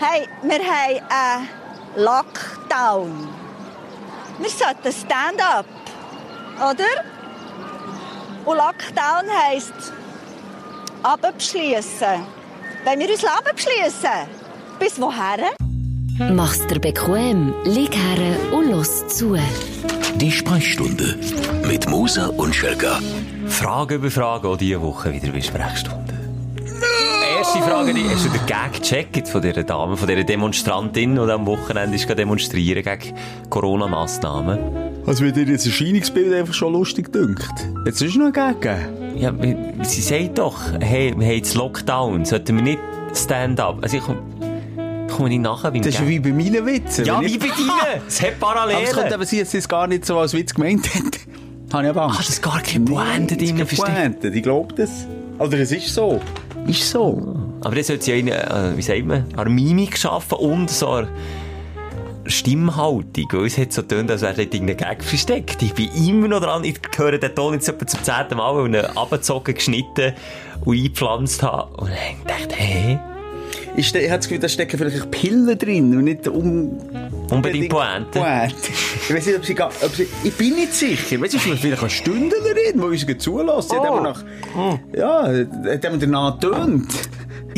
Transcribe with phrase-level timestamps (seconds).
[0.00, 1.48] Hey, wir haben einen
[1.96, 3.28] Lockdown.
[4.38, 5.66] Wir sollten Stand-up,
[6.58, 7.04] oder?
[8.44, 9.92] Und Lockdown heisst
[11.02, 12.24] abbeschließen.
[12.84, 14.28] Wenn wir uns abbeschließen,
[14.78, 15.50] bis woher?
[16.30, 19.36] Mach's dir bequem, lieg her und los zu.
[20.14, 21.18] Die Sprechstunde
[21.66, 23.00] mit Musa und Schelga.
[23.48, 26.07] Frage über Frage auch diese Woche wieder bei Sprechstunde.
[27.58, 31.20] Erste Frage, die, hast du den Gag gecheckt von dieser Dame, von dieser Demonstrantin, die
[31.20, 33.16] am Wochenende ist demonstrieren gegen
[33.50, 34.58] Corona-Massnahmen?
[35.04, 37.50] Also, wenn dir ein Erscheinungsbild einfach schon lustig dünkt.
[37.84, 39.18] Jetzt ist noch ein Gag gegeben.
[39.18, 42.78] Ja, sie sagt doch, hey, wir haben jetzt Lockdown, sollten wir nicht
[43.12, 43.82] Stand-up?
[43.82, 47.06] Also ich komme nicht nachher wie Das ist wie bei meinen Witzen.
[47.06, 48.02] Ja, wie bei deinen!
[48.06, 49.14] Es hat Aber es könnte Parallelen!
[49.14, 51.18] aber sein, dass sie es gar nicht so als Witz gemeint hat.
[51.72, 52.18] Habe ich aber Angst.
[52.18, 54.28] Ah, das ist gar keine Pointe drin, das keine Pointe.
[54.28, 55.08] Ich glaube das.
[55.40, 56.20] Oder es ist so.
[56.66, 57.47] Ist so.
[57.62, 61.08] Aber das sollte sie eine, äh, wie sagt man, eine Mimik schaffen und so eine
[62.26, 63.26] Stimmhaltung.
[63.32, 65.62] Weil es hat so getönt, als wäre dort irgendein Gag versteckt.
[65.62, 68.74] Ich bin immer noch dran, ich höre den Ton jetzt etwa zum zehnten Mal, weil
[68.74, 70.12] ich ihn abgezogen, geschnitten
[70.64, 71.74] und eingepflanzt habe.
[71.76, 72.98] Und dann dachte ich, hä?
[73.76, 76.78] Ich, ich habe das Gefühl, da stecken vielleicht Pillen drin und nicht um...
[77.30, 78.18] Unbedingt Pointe.
[78.18, 78.54] Pointe.
[79.08, 80.08] Ich weiß nicht, ob sie, ob sie...
[80.24, 81.20] Ich bin nicht sicher.
[81.20, 83.70] Weißt du, ist vielleicht eine Stündlerin, die uns zulässt.
[83.70, 83.94] Sie hat Oh.
[83.94, 84.24] eben nach...
[84.96, 86.88] Ja, hat eben danach getönt.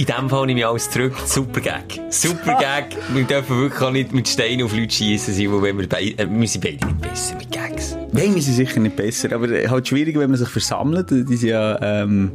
[0.01, 1.13] In dem Fall nehme ich alles zurück.
[1.27, 2.01] Super Gag.
[2.09, 2.97] Super Gag.
[3.13, 6.27] Wir dürfen wirklich auch nicht mit Steinen auf Leute schießen sein, weil wir, bei, äh,
[6.27, 7.99] wir sind beide nicht besser mit Gags.
[8.11, 11.11] Nein, wir sind sicher nicht besser, aber äh, halt schwierig, wenn man sich versammelt.
[11.11, 12.31] Die sind ja, ähm,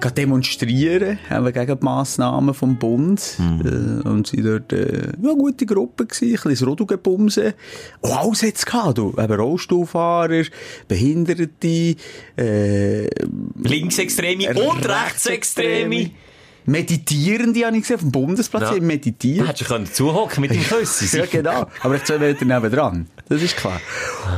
[0.00, 3.36] gerade demonstrieren, eben gegen die Massnahmen vom Bund.
[3.62, 7.52] Äh, und sie dort, äh, ja, gute Gruppe gewesen, ein bisschen das Rodel gebumsen.
[8.00, 9.14] Oh, alles hat's gehabt, du.
[9.18, 10.44] Eben Rollstuhlfahrer,
[10.88, 11.94] Behinderte,
[12.38, 13.06] äh,
[13.62, 16.12] Linksextreme und Rechtsextreme.
[16.66, 18.74] Meditierende habe ich gesehen, auf dem Bundesplatz, Ja.
[18.76, 18.82] ja.
[18.82, 19.40] meditiert.
[19.40, 21.18] Da hättest du können zuhocken mit dem Küssen.
[21.18, 21.66] Ja, genau.
[21.80, 23.06] Aber ich zwei Meter nebendran.
[23.28, 23.80] Das ist klar.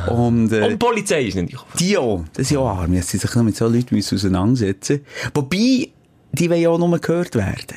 [0.09, 1.57] Und, äh, Und die Polizei ist nicht.
[1.79, 2.25] Die auch.
[2.35, 2.95] Das sind auch arm.
[2.95, 5.01] Jetzt sich noch mit so Leuten auseinandersetzen
[5.35, 5.89] Wobei,
[6.33, 7.77] die wollen ja auch nur gehört werden.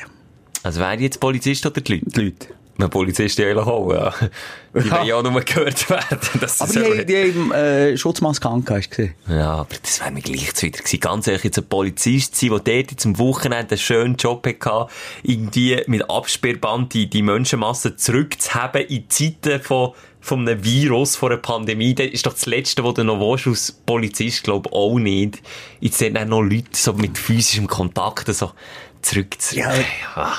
[0.62, 2.06] Also wer jetzt Polizist oder die Leute?
[2.10, 2.46] Die Leute.
[2.82, 4.12] Ein Polizist ja eigentlich auch, ja.
[4.74, 4.90] Die Ja.
[4.96, 6.18] wollen ja auch nur gehört werden.
[6.40, 9.14] Das Aber die, aber- haben- die haben äh, Schutzmaske angehabt, gesehen?
[9.28, 11.00] Ja, aber das wäre mir gleich zuwider gewesen.
[11.00, 14.86] Ganz ehrlich, jetzt ein Polizist sein, der dort jetzt am Wochenende einen schönen Job hatte,
[15.22, 21.40] irgendwie mit Absperrband die, die Menschenmasse zurückzuhaben in Zeiten von, von einem Virus, von einer
[21.40, 21.94] Pandemie.
[21.94, 25.42] Das ist doch das Letzte, was du noch willst, als Polizist, glaube ich, auch nicht.
[25.80, 28.52] Jetzt sind dann noch Leute so mit physischem Kontakt so
[29.02, 29.84] zurückzunehmen.
[30.16, 30.32] Ja.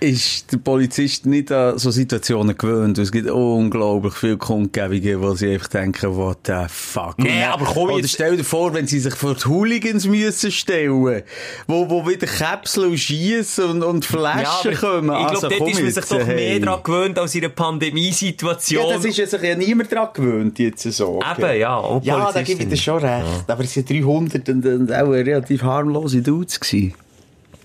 [0.00, 2.98] Ist der Polizist nicht an so Situationen gewöhnt?
[2.98, 7.18] Es gibt unglaublich viele Kundgebungen, wo sie einfach denken, what the fuck.
[7.18, 10.52] Nee, aber komm Oder jetzt- stell dir vor, wenn sie sich vor die Hooligans müssen
[10.52, 11.22] stellen,
[11.66, 15.10] wo, wo wieder Käpsel und Schiessen und, und Flaschen kommen.
[15.10, 16.34] ich glaube, Also, dort ist man sich doch hey.
[16.36, 18.86] mehr daran gewöhnt als in einer Pandemiesituation.
[18.88, 21.20] Ja, das ist ja sich ja niemand dran gewöhnt, jetzt so.
[21.36, 23.24] Eben, ja, Ja, da gebe ich dir schon recht.
[23.48, 26.94] Aber es sind 300 und, und auch relativ harmlose Dudes gewesen.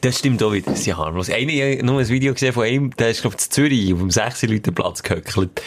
[0.04, 1.30] Das stimmt auch wieder, das ist ja harmlos.
[1.30, 3.94] Einer, ich habe nur ein Video gesehen von ihm, der ist, glaube ich, in Zürich
[3.94, 5.62] auf dem 6 Leute Platz gehöckelt.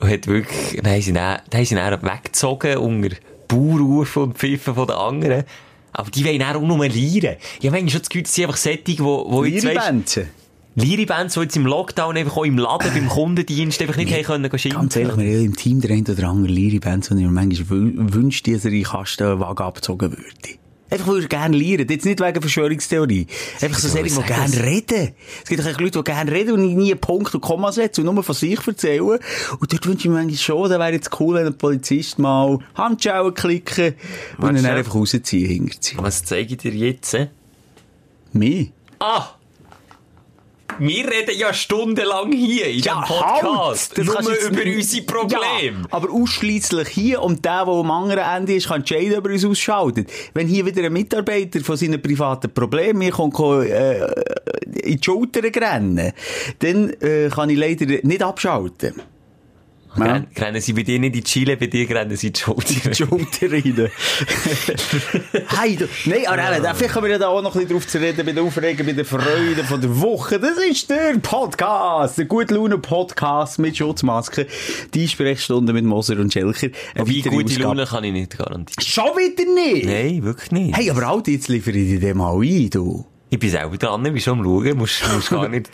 [0.00, 3.14] Und hat wirklich, dann haben sie dann, dann haben sie dann weggezogen unter
[3.46, 5.44] Baurufen und Pfiffen von den anderen.
[5.92, 7.36] Aber die wollen auch nur lieren.
[7.60, 10.28] Ich habe eigentlich schon das Gefühl, das sind einfach Sättige, wo, wo jetzt, Bänze.
[10.76, 14.58] Liere-Bands, die jetzt im Lockdown einfach auch im Laden, beim Kundendienst einfach nicht haben können
[14.58, 14.80] schimpfen.
[14.80, 17.30] Ganz ehrlich, wir haben im Team der eine oder andere Liri Band, und ich mir
[17.30, 20.58] manchmal wü- wünschte, dass er in den Kastenwagen abgezogen würde.
[20.94, 21.88] Einfach weil er gerne lieren.
[21.88, 23.26] Jetzt nicht wegen Verschwörungstheorie.
[23.60, 25.12] Einfach so ich sehr, die sagen, gerne reden.
[25.42, 28.14] Es gibt echt Leute, die gerne reden und nie einen Punkt und Komma setzen und
[28.14, 29.18] nur von sich erzählen.
[29.58, 32.60] Und dort wünsche ich mir manchmal schon, da wäre jetzt cool, wenn ein Polizist mal
[32.76, 33.94] Handschellen klicken
[34.38, 35.96] und ihn dann einfach rausziehen hinter sie.
[35.98, 37.16] Was zeige ich dir jetzt?
[38.32, 38.68] Mir?
[39.00, 39.30] Ah!
[40.78, 43.96] Wir reden ja stundenlang hier in diesem Podcast.
[43.96, 45.78] Das nur über nicht- unsere Probleme.
[45.82, 49.32] Ja, aber ausschliesslich hier und der, der am anderen Ende ist, kann entscheiden, ob er
[49.32, 50.10] uns ausschaltet.
[50.34, 54.04] Wenn hier wieder ein Mitarbeiter von seinen privaten Problemen mir kommt, äh,
[54.82, 56.12] in die Schulter rennen,
[56.58, 58.94] dann äh, kann ich leider nicht abschalten.
[59.96, 62.74] Gren- Rennen sie bei dir nicht in die Chile, bei dir rennen sie die Schulter.
[62.90, 63.90] Die Schulter rein.
[65.58, 66.74] hey, du, nein, aber ja.
[66.74, 68.86] vielleicht können wir ja da auch noch ein bisschen drauf zu reden, bei der Aufregung,
[68.86, 70.38] bei der Freude von der Woche.
[70.38, 74.46] Das ist der Podcast, der Gute Laune Podcast mit Schutzmaske.
[74.92, 76.68] Die Sprechstunde mit Moser und Schelker.
[77.04, 77.62] Wie gute Ausgabe.
[77.62, 78.84] Laune kann ich nicht garantieren.
[78.84, 79.86] Schon wieder nicht?
[79.86, 80.76] Nein, wirklich nicht.
[80.76, 83.04] Hey, aber halt, jetzt liefere ich dir den mal ein, du.
[83.34, 85.68] Ich bin selber dran, ich bin schon am Schauen, musst, musst gar nicht...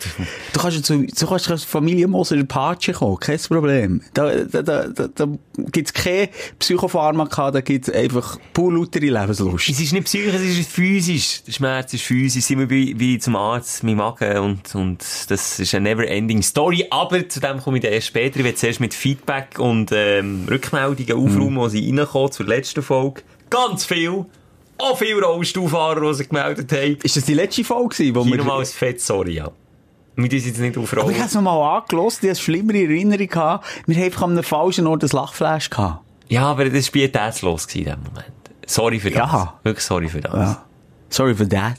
[0.51, 4.01] Du kannst ja zu, du kannst zur Familie Moser in Patsche kommen, kein Problem.
[4.15, 5.27] Da, da, da, da, da
[5.71, 9.69] gibt's keine Psychopharmaka, da gibt's einfach pur lautere Lebenslust.
[9.69, 11.43] Es ist nicht psychisch, es ist physisch.
[11.43, 12.45] Der Schmerz ist physisch.
[12.45, 16.87] Sind wir wie, wie zum Arzt, mein Magen und, und das ist eine never-ending Story.
[16.89, 18.39] Aber zu dem komme ich dann erst später.
[18.39, 23.21] Ich werde zuerst mit Feedback und ähm, Rückmeldungen aufräumen, wo sie reinkommen zur letzten Folge.
[23.51, 24.25] Ganz viel.
[24.81, 26.97] Auch viele Rollstuhlfahrer, die sich gemeldet haben.
[27.03, 28.37] Ist das die letzte Folge gewesen, wo Hier wir...
[28.39, 29.51] nochmal ein Fett Sorry, ja.
[30.15, 31.11] Wir tun jetzt nicht Aber aufrollen.
[31.11, 33.65] ich habe es nochmal angelost, ich hatte schlimmere Erinnerung gehabt.
[33.87, 36.03] Wir haben einfach an einem falschen Ort ein Lachflash gehabt.
[36.27, 38.25] Ja, aber das war pietätslos in dem Moment.
[38.67, 39.31] Sorry für das.
[39.31, 39.53] Ja.
[39.63, 40.33] Wirklich sorry für das.
[40.33, 40.65] Ja.
[41.09, 41.75] Sorry for that.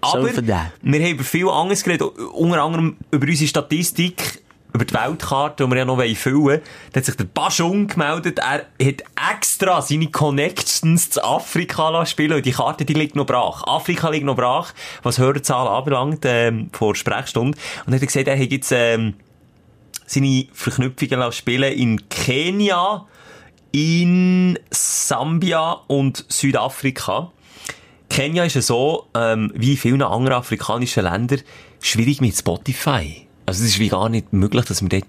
[0.00, 0.72] Aber Sorry for that.
[0.82, 4.35] wir haben über viel anderes geredet, unter anderem über unsere Statistik,
[4.76, 6.60] über die Weltkarte, die wir ja noch füllen wollen.
[6.92, 9.02] Da hat sich der Baschung gemeldet, er hat
[9.32, 13.64] extra seine Connections zu Afrika spielen und die Karte, die liegt noch brach.
[13.66, 17.58] Afrika liegt noch brach, was Hörerzahlen anbelangt, ähm, vor Sprechstunde.
[17.86, 19.14] Und er hat gesagt, er hat jetzt, ähm,
[20.06, 23.06] seine Verknüpfungen spielen in Kenia,
[23.72, 27.32] in Sambia und Südafrika.
[28.08, 31.40] Kenia ist ja so, ähm, wie in vielen anderen afrikanischen Ländern,
[31.80, 33.25] schwierig mit Spotify.
[33.46, 35.04] Also es ist wie gar nicht möglich, dass wir dort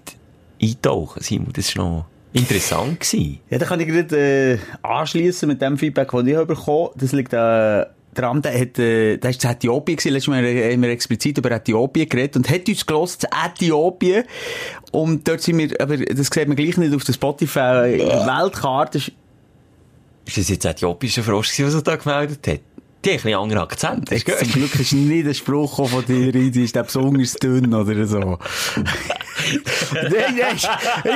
[0.62, 1.22] eintauchen.
[1.22, 3.00] Simon, das war noch interessant.
[3.00, 3.40] Gewesen.
[3.50, 4.16] Ja, da kann ich gerade
[4.52, 8.78] äh, anschließen mit dem Feedback, das ich habe bekommen Das liegt äh, daran, der hat,
[8.78, 10.12] äh, der ist Äthiopien gewesen.
[10.12, 14.24] Letztes Mal haben wir explizit über Äthiopien geredet und hat uns gelost zu Äthiopien.
[14.92, 18.98] Und dort sind wir, aber das sieht man gleich nicht auf der Spotify-Weltkarte.
[18.98, 22.60] Ist das jetzt äthiopischer Frosch gewesen, was er da gemeldet hat?
[23.04, 24.10] Die haben ein anderen Akzent.
[24.10, 24.52] Das ist Zum.
[24.52, 28.18] Glück ist nicht ein Spruch von dir, Ridi, ist der besonders dünn oder so.
[29.94, 30.56] nein, nein,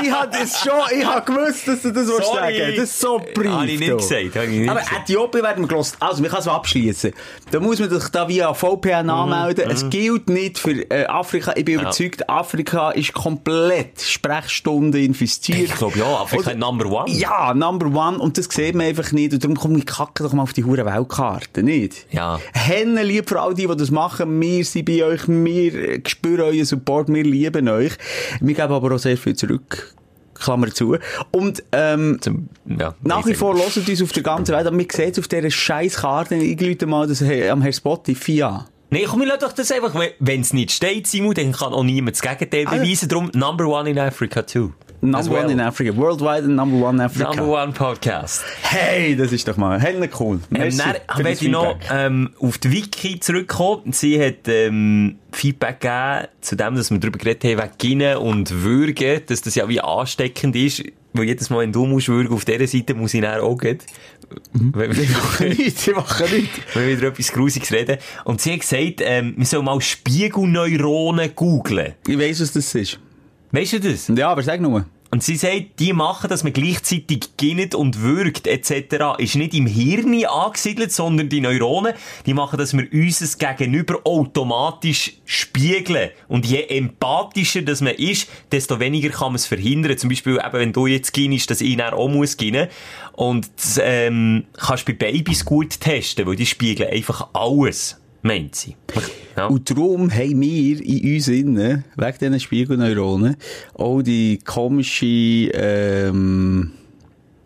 [0.03, 2.25] ich hab das schon, ich hab gewusst, dass du das Sorry.
[2.25, 2.77] sagen.
[2.77, 3.51] Das ist so brief.
[3.51, 5.03] Habe ich nicht gesagt, habe ich nicht Aber gesagt.
[5.03, 5.97] Äthiopien werden wir gelost.
[5.99, 7.13] Also, wir können es abschließen.
[7.51, 9.69] Da muss man sich da via VPN anmelden.
[9.71, 11.53] Es gilt nicht für äh, Afrika.
[11.57, 15.59] Ich bin überzeugt, Afrika ist komplett Sprechstunde infiziert.
[15.59, 17.11] Ich glaube ja, Afrika Oder- Number One.
[17.11, 18.19] Ja, Number One.
[18.19, 19.33] Und das sieht man einfach nicht.
[19.33, 21.82] Und darum kommen wir kacken doch mal auf die hure Weltkarte, nicht?
[22.11, 22.41] Ja.
[22.53, 24.41] Hennen lieb für all die, die das machen.
[24.41, 25.29] Wir sind bei euch.
[25.29, 27.09] Wir spüren euren Support.
[27.09, 27.93] Wir lieben euch.
[28.41, 29.95] Wir geben aber auch sehr viel zurück.
[30.35, 30.97] Klammer zu.
[31.31, 34.67] Und, ähm, Zum, ja, nach wie vor hören uns auf der ganzen Welt.
[34.67, 36.35] Aber wir sehen es auf dieser scheiß Karte.
[36.35, 38.65] Ich lüte mal das, äh, am Herr Spotify an.
[38.91, 41.83] Nee, komm, wir lassen doch das einfach, wenn es nicht steht, Simon, dann kann auch
[41.83, 43.09] niemand das Gegenteil Ah, beweisen.
[43.09, 44.73] Darum, Number One in Africa too.
[45.05, 45.51] Number As one well.
[45.51, 45.97] in Africa.
[45.97, 47.35] Worldwide number one in Africa.
[47.35, 48.45] Number One Podcast.
[48.63, 50.37] Hey, das ist doch mal, Hennen cool.
[50.37, 50.79] Ähm, Merci
[51.09, 53.93] dann möchte ich noch ähm, auf die Wiki zurückkommen.
[53.93, 58.63] Sie hat ähm, Feedback gegeben zu dem, dass wir darüber geredet haben, wegen Ginen und
[58.63, 60.85] Würgen, dass das ja wie ansteckend ist.
[61.15, 63.79] Weil jedes Mal, wenn du musst würgen, auf dieser Seite muss ich dann auch gehen.
[64.53, 66.59] Wenn wir- Ich mache nichts, ich mache nichts.
[66.75, 67.99] wenn wir wieder etwas Grusiges reden.
[68.25, 71.95] Und sie hat gesagt, ähm, wir sollen mal Spiegelneuronen googlen.
[72.07, 72.99] Ich weiss, was das ist.
[73.53, 74.09] Weißt du das?
[74.09, 74.87] Ja, aber sag nur.
[75.11, 79.19] Und sie sagt, die machen, dass man gleichzeitig ginnet und würgt etc.
[79.19, 81.93] ist nicht im Hirn angesiedelt, sondern die Neuronen,
[82.25, 86.09] die machen, dass wir unser Gegenüber automatisch spiegeln.
[86.29, 89.99] Und je empathischer das man ist, desto weniger kann man es verhindern.
[89.99, 92.69] Zum Beispiel, eben, wenn du jetzt ginnest, dass ich dann auch muss ginnen.
[93.13, 98.77] Und das, ähm, kannst bei Babys gut testen, weil die spiegeln einfach alles, meint sie.
[99.37, 99.47] Ja.
[99.47, 103.37] Und darum haben wir in uns innen, wegen diesen Spiegelneuronen,
[103.75, 106.73] auch die komische, ähm,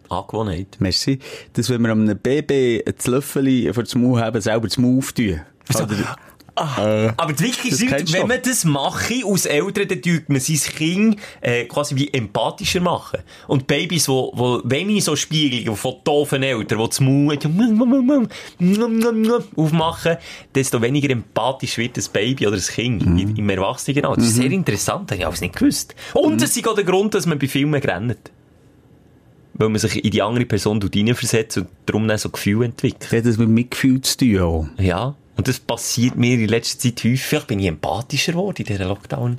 [0.09, 0.77] Angewohnheit.
[0.79, 1.19] merci,
[1.53, 5.41] dass wenn wir einem Baby ein Löffel vor dem Maul haben, selber das Maul auftun.
[6.57, 10.29] Oder- Äh, Aber Das ist, kennst du wenn man das mache, aus Eltern, dann tut
[10.31, 13.21] man sein Kind äh, quasi wie empathischer machen.
[13.47, 17.39] Und Babys, wo, wo wenig so spiegeln, von doofen Eltern, die das Maul
[19.57, 20.17] aufmachen,
[20.55, 23.35] desto weniger empathisch wird das Baby oder das Kind Mhm.
[23.37, 24.17] im- Erwachsenenalter.
[24.17, 25.95] Das ist sehr interessant, habe ich alles nicht gewusst.
[26.15, 26.39] Und Mhm.
[26.39, 28.19] das ist auch der Grund, dass man bei Filmen rennt.
[29.55, 33.05] Weil man sich in die andere Person hineinversetzt und darum dann so Gefühle entwickelt.
[33.11, 34.67] das hat das mit Mitgefühl zu tun auch.
[34.79, 35.15] Ja.
[35.37, 37.23] Und das passiert mir in letzter Zeit häufig.
[37.23, 39.39] Vielleicht bin ich empathischer geworden in dieser Lockdown.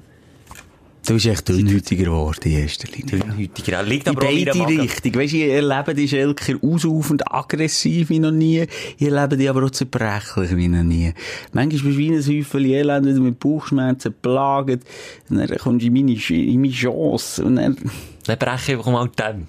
[1.08, 3.20] Du bist echt dünnhütiger geworden in erster Linie.
[3.20, 3.82] Dünnhütiger.
[3.82, 4.82] Liegt aber in beide Magen.
[4.82, 5.16] Richtung.
[5.16, 8.66] Weisst du, ich erlebe die Schelker ausufernd aggressiv wie noch nie.
[8.98, 11.14] Ich erlebe die aber auch zerbrechlich wie noch nie.
[11.54, 14.84] Manchmal bist du wie ein Häufchen Elend, wieder mit Bauchschmerzen plagt.
[15.30, 17.46] Und dann kommst du in meine, in meine Chance.
[17.46, 17.78] Und dann,
[18.26, 19.08] Dann breche ich einfach mal.
[19.08, 19.46] Die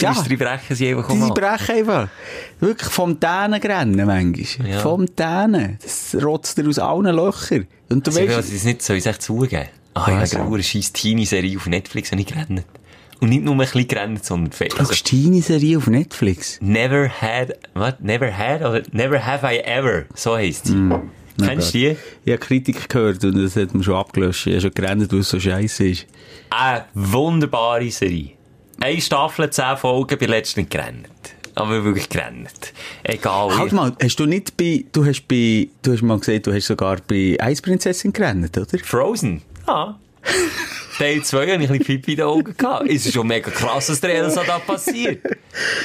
[0.00, 0.12] Ja.
[0.12, 2.08] Österreich brechen sie einfach die brechen einfach.
[2.60, 4.68] Wirklich Fontänen rennen manchmal.
[4.68, 4.80] Ja.
[4.80, 5.78] Fontänen.
[5.82, 7.66] Das rotzt dir aus allen Löchern.
[7.88, 9.68] Und du Also, ich will weißt, nicht, soll ich es echt zugeben?
[9.94, 12.64] Ah, ich habe eine scheiß Teenie-Serie auf Netflix und ich gerannt.
[13.20, 14.74] Und nicht nur ein bisschen gerannt, sondern fett.
[14.74, 16.58] du Also, schaust deine Serie auf Netflix.
[16.60, 18.00] never had, what?
[18.02, 20.04] Never had, oder never have I ever.
[20.14, 20.90] So heisst sie.
[21.42, 21.96] Kennst du die?
[22.24, 24.46] Ich habe Kritik gehört und das hat man schon abgelöscht.
[24.46, 26.06] Ich habe schon gerannt, weil es so scheiße ist.
[26.50, 28.32] Eine wunderbare Serie.
[28.80, 31.08] Eine Staffel, zehn Folgen, bei letzten nicht gerannt.
[31.54, 32.72] Aber wirklich gerannt.
[33.02, 33.56] Egal.
[33.56, 36.66] Halt mal, hast du nicht bei, du hast bei, du hast mal gesagt, du hast
[36.66, 38.78] sogar bei Eisprinzessin gerannt, oder?
[38.84, 39.42] Frozen?
[39.66, 39.98] Ja.
[40.98, 42.54] Teil 2 hatte ich ein bisschen Pipi in den Augen.
[42.56, 42.88] Gehabt.
[42.88, 45.22] Es ist schon mega krass, was der Elsa da passiert.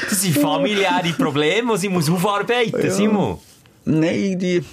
[0.09, 3.39] Das sind familiäre Probleme, die sie muss aufarbeiten muss, Simon.
[3.85, 4.63] Nein, die,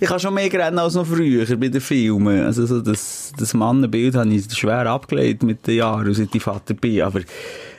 [0.00, 2.44] ich habe schon mehr gerannt als noch früher bei den Filmen.
[2.44, 6.74] Also so das, das Mannenbild habe ich schwer abgelegt mit den Jahren, seit ich Vater
[6.74, 7.02] bin.
[7.02, 7.20] Aber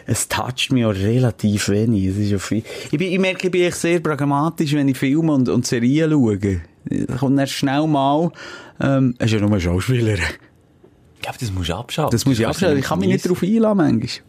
[0.05, 2.07] es toucht mich auch relativ wenig.
[2.07, 2.63] Es ist ja viel.
[2.91, 6.61] Ich, bin, ich merke, ich bin sehr pragmatisch, wenn ich Filme und, und Serien schaue.
[6.85, 8.31] Da kommt dann schnell mal,
[8.79, 10.13] ähm, es ist ja nur ein Schauspieler.
[10.13, 12.11] Ich glaube, das musst du abschalten.
[12.11, 12.77] Das muss ich abstellen.
[12.77, 14.26] Ich kann mich nicht darauf einladen, manchmal.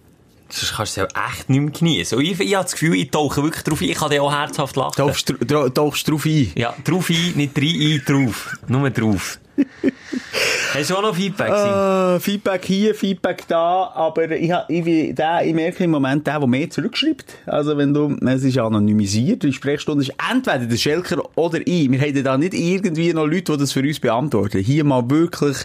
[0.50, 2.20] Sonst kannst du es ja echt nicht mehr genießen.
[2.20, 3.88] Ich, ich habe das Gefühl, ich tauche wirklich drauf ein.
[3.88, 4.94] Ich kann dir auch herzhaft lachen.
[4.96, 6.52] Tauchst du drauf ein?
[6.54, 8.56] Ja, drauf ein, nicht rein, ein, drauf.
[8.66, 9.38] Nur drauf.
[10.74, 11.50] Hast du auch noch Feedback?
[11.50, 16.38] Äh, Feedback hier, Feedback da, aber ich, ich, bin der, ich merke im Moment der,
[16.38, 17.24] der mehr zurückschreibt.
[17.46, 21.90] Also wenn du, es ist anonymisiert, die Sprechstunde ist entweder der Schelker oder ich.
[21.90, 24.58] Wir haben da nicht irgendwie noch Leute, die das für uns beantworten.
[24.58, 25.56] Hier mal wirklich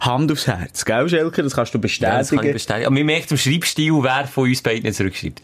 [0.00, 0.84] Hand aufs Herz.
[0.84, 1.42] Gell, Schelker?
[1.42, 2.52] Das kannst du Ja, das kann ich bestätigen.
[2.52, 2.86] bestätigen.
[2.86, 5.42] Aber man merkt im Schreibstil, wer von uns beiden zurückschreibt.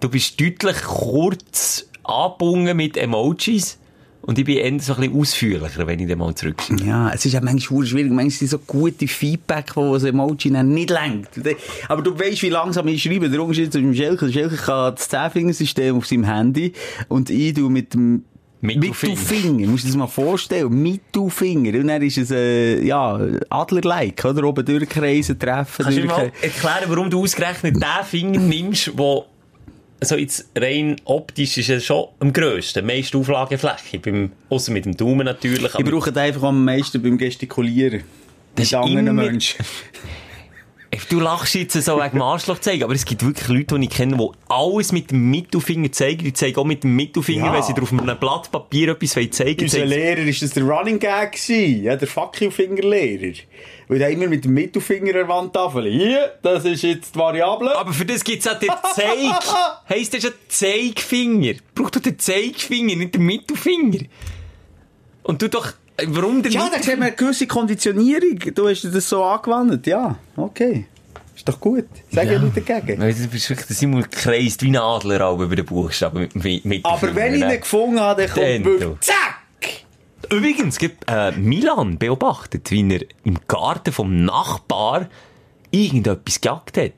[0.00, 3.78] Du bist deutlich kurz angebunden mit Emojis
[4.22, 6.84] und ich bin eher so ein bisschen ausführlicher, wenn ich dann mal zurückschreibe.
[6.84, 8.10] Ja, es ist ja manchmal schwierig.
[8.10, 11.40] Manchmal sind so gute Feedback, wo das Emoji dann nicht lenkt.
[11.88, 13.28] Aber du weißt, wie langsam ich schreibe.
[13.28, 14.26] Der Unterschied zwischen Schelker.
[14.26, 16.72] Der Schelker kann das Zehnfingersystem auf seinem Handy
[17.08, 18.24] und ich tu mit dem
[18.60, 19.16] Mittelfinger.
[19.16, 19.66] Mittelfinger.
[19.68, 20.82] Musst du dir das mal vorstellen.
[20.82, 21.80] Mittelfinger.
[21.80, 23.18] Und dann ist es, äh, ja,
[23.50, 24.44] Adler-like, oder?
[24.44, 26.62] Oben durchkreisen, treffen, Kannst du mir mal durchkreisen.
[26.62, 29.26] erklären, warum du ausgerechnet den Finger nimmst, wo
[30.04, 34.96] so jetzt rein optisch ist er schon am grössten, meiste Auflagefläche, beim, ausser mit dem
[34.96, 35.74] Daumen natürlich.
[35.78, 38.00] Ich brauche einfach am meisten beim Gestikulieren.
[38.54, 39.64] Das Mit ist anderen immer- Menschen.
[41.08, 43.90] Du lachst jetzt so wegen dem Arschloch zeigen, aber es gibt wirklich Leute, die ich
[43.90, 46.22] kenne, die alles mit dem Mittelfinger zeigen.
[46.22, 47.52] Die zeigen auch mit dem Mittelfinger, Ja.
[47.54, 49.88] wenn sie auf einem Blatt Papier etwas wollen zeigen Unser wollen.
[49.88, 51.84] Lehrer, ist das der Running Gag gewesen?
[51.84, 53.32] Ja, der Fuck you Finger Lehrer.
[53.88, 55.90] Weil der immer mit dem Mittelfinger an der Wandtafel.
[55.90, 57.74] Hier, das ist jetzt die Variable.
[57.74, 59.08] Aber für das gibt's auch den Zeig.
[59.88, 61.54] Heisst das schon Zeigfinger?
[61.74, 64.00] Braucht doch den Zeigfinger, nicht den Mittelfinger.
[65.22, 65.72] Und du doch,
[66.06, 68.38] warum der Ja, da sieht man eine gewisse Konditionierung.
[68.54, 69.86] Du hast dir das so angewandt.
[69.86, 70.86] Ja, okay.
[71.34, 71.86] Ist doch gut.
[72.10, 73.00] Sag ja, nicht dagegen.
[73.00, 76.64] Weil Du bist wirklich, der Simon kreist wie ein Adler über den Buchstaben mit, mit,
[76.64, 79.16] mit Aber wenn ich ihn gefunden habe, dann kommt zack!
[80.30, 85.08] Übrigens, gibt, äh, Milan beobachtet, wie er im Garten vom Nachbar
[85.70, 86.92] irgendetwas gejagt hat.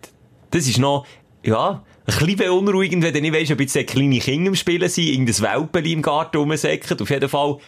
[0.50, 1.06] Das ist noch,
[1.42, 5.06] ja, ein bisschen beunruhigend, wenn du nicht weisst, ob jetzt kleine Kinder im Spielen sind,
[5.06, 7.00] irgendein Welpeli im Garten rumsäckert.
[7.00, 7.58] Auf jeden Fall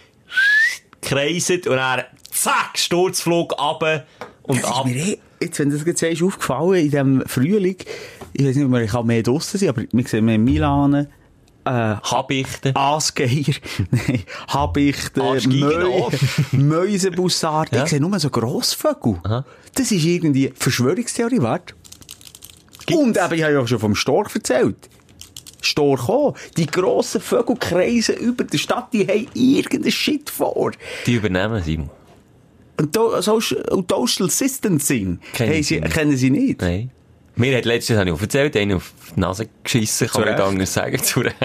[1.07, 4.05] kreiset und dann zack, Sturzflug runter
[4.43, 4.85] und Das ist ab.
[4.85, 7.77] mir eh, jetzt, wenn du das jetzt sagst, aufgefallen in diesem Frühling.
[8.33, 11.07] Ich weiß nicht, ob man kann mehr draussen sein, aber wir sehen mehr Milanen,
[11.65, 12.77] äh, Habichten.
[12.77, 13.55] Aasgeier,
[13.91, 16.13] nein, Habichten, Arschgeigen Mäu auch.
[16.53, 17.79] Mäusebussarden.
[17.79, 17.85] Ja.
[17.85, 19.19] Ich sehe nur so Grossvögel.
[19.25, 19.45] Aha.
[19.75, 21.75] Das ist irgendwie Verschwörungstheorie, warte.
[22.93, 24.77] Und eben, ich habe ja auch schon vom Storch erzählt.
[25.67, 26.35] Storch auch.
[26.57, 30.73] Die grossen Vögel kreisen über der Stadt, die haben irgendeinen Shit vor.
[31.07, 31.91] Die übernehmen, Simon.
[32.79, 36.61] Und Social, und Social Distancing Kennen sie sie, kennen sie nicht.
[36.61, 36.91] Nein.
[37.39, 40.73] Mir hat letztes habe ich auch erzählt, einen auf die Nase geschissen, kann man anders
[40.73, 40.99] sagen.
[41.03, 41.37] Zu Recht.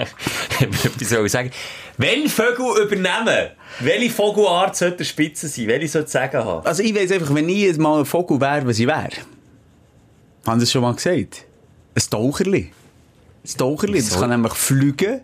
[1.00, 1.50] Soll ich sagen.
[1.98, 3.50] Wenn Vögel übernehmen,
[3.80, 5.66] welche Vogelart sollte der Spitze sein?
[5.66, 6.66] Welche sollte ich sagen haben?
[6.66, 9.10] Also ich weiss einfach, wenn ich mal ein Vogel wäre, was ich wäre.
[10.46, 11.44] Haben Sie das schon mal gesagt?
[11.94, 12.72] Ein Taucherli.
[13.44, 15.20] Ein Taucherli, das kann nämlich fliegen,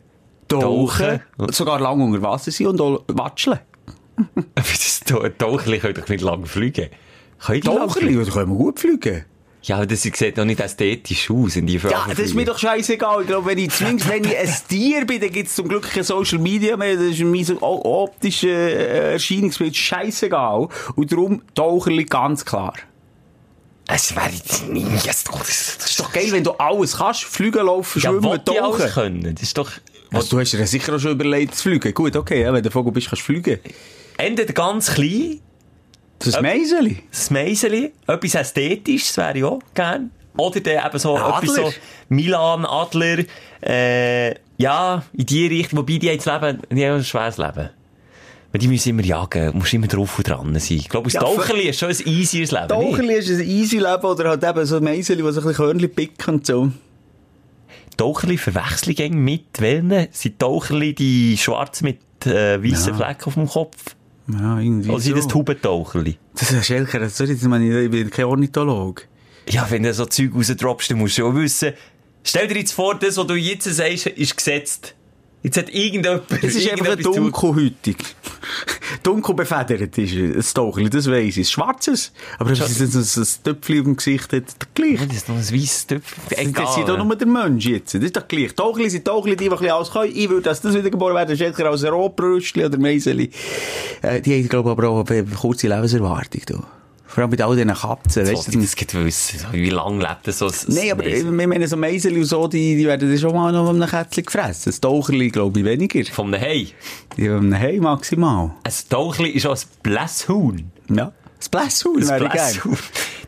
[0.48, 1.52] tauchen, Tauchen.
[1.52, 3.60] sogar lang unter Wasser sein und auch watscheln.
[4.54, 5.00] das
[5.38, 6.88] Taucherli können doch nicht lang fliegen.
[7.38, 9.24] Können Taucherli, die können gut fliegen.
[9.62, 12.44] Ja, aber das sieht doch nicht ästhetisch aus, in die Ja, Vögel das ist mir
[12.44, 13.22] doch scheißegal.
[13.22, 15.82] Ich glaube, wenn ich zumindest, wenn ich ein Tier bin, dann gibt es zum Glück
[15.90, 16.94] kein Social Media mehr.
[16.94, 20.68] Das ist mein so o- optische äh, Erscheinungsbild scheißegal.
[20.94, 22.74] Und darum Taucherli ganz klar.
[23.90, 27.24] Es wäre jetzt nie, das ist doch, ist geil, wenn du alles kannst.
[27.24, 28.90] Fliegen, laufen, ja, schwimmen, alles tauchen.
[28.90, 29.34] können.
[29.34, 29.70] Das ist doch,
[30.12, 31.94] Also, du hast dir ja sicher auch schon überlegt zu fliegen.
[31.94, 33.58] Gut, okay, ja, wenn du Vogel bist, kannst du fliegen.
[34.18, 35.40] entweder ganz klein,
[36.18, 37.02] Das Meiseli.
[37.10, 40.10] das Meiseli, etwas Ästhetisches wäre ich auch gern.
[40.36, 41.72] Oder dann eben so, etwas so?
[42.10, 43.24] Milan, Adler,
[43.62, 47.70] äh, ja, in die Richtung, wobei die jetzt leben, die haben ein schweres Leben.
[48.50, 50.78] Weil die müssen immer jagen, musst immer drauf und dran sein.
[50.78, 52.68] Ich glaube, das Ja, Taucherli ist schon ein easieres Leben.
[52.68, 55.54] Taucherli ist ein easy Leben oder halt eben so ein Meiseli, die so ein bisschen
[55.54, 56.70] Körnchen picken und so.
[57.98, 60.08] Taucherli verwechsel ich mit welchen?
[60.12, 62.96] Sind Taucherli die schwarz mit äh, weißen Ja.
[62.96, 63.96] Flecken auf dem Kopf?
[64.32, 65.28] Ja, irgendwie Oder sind das so.
[65.30, 66.16] die Hubentaucherli?
[66.34, 69.02] Das ist Schelker, sorry, das ich bin kein Ornithologe.
[69.50, 71.72] Ja, wenn du so Zeug rausdroppst, dann musst du auch wissen,
[72.22, 74.94] stell dir jetzt vor, das, was du jetzt sagst, ist gesetzt.
[75.42, 77.96] Jetzt hat irgendjemand Es ist einfach ein dunkelhütig.
[79.02, 81.38] Dunkel befedert ist ein Stochli, das weiss ich.
[81.38, 82.12] Ein schwarzes.
[82.38, 85.00] Aber wenn es ein, ein Töpfchen auf dem Gesicht hat, dann gleich.
[85.00, 86.22] Ja, Das ist noch ein weisses Töpfchen.
[86.28, 87.94] Das interessiert doch nur der Mensch jetzt.
[87.94, 88.54] Das ist doch gleich.
[88.54, 90.12] Tauchli sind Tauchli, die, ein alles können.
[90.14, 93.30] Ich würde, dass das wiedergeboren werden, Schelker als Rotbrüstli oder Meiseli.
[94.02, 96.42] Äh, die haben, glaube ich, aber auch eine kurze Lebenserwartung.
[96.46, 96.62] Du.
[97.08, 98.26] Vor allem mit all diesen Katzen.
[98.26, 99.40] Weißt du, das geht wissen.
[99.52, 102.76] Wie lange lebt das so ein Nein, aber ich meine, so Meiseli und so, die,
[102.76, 104.64] die werden schon mal noch von einem Kätzchen gefressen.
[104.66, 106.04] Das Taucherli, glaube ich, weniger.
[106.12, 106.66] Von einem Hai.
[107.16, 108.54] Die haben hey, maximal.
[108.62, 110.70] Ein Tauchli ist auch ein Blässhuhn.
[110.94, 111.12] Ja.
[111.38, 112.78] Das Blässhuhn Ein wäre ich gerne.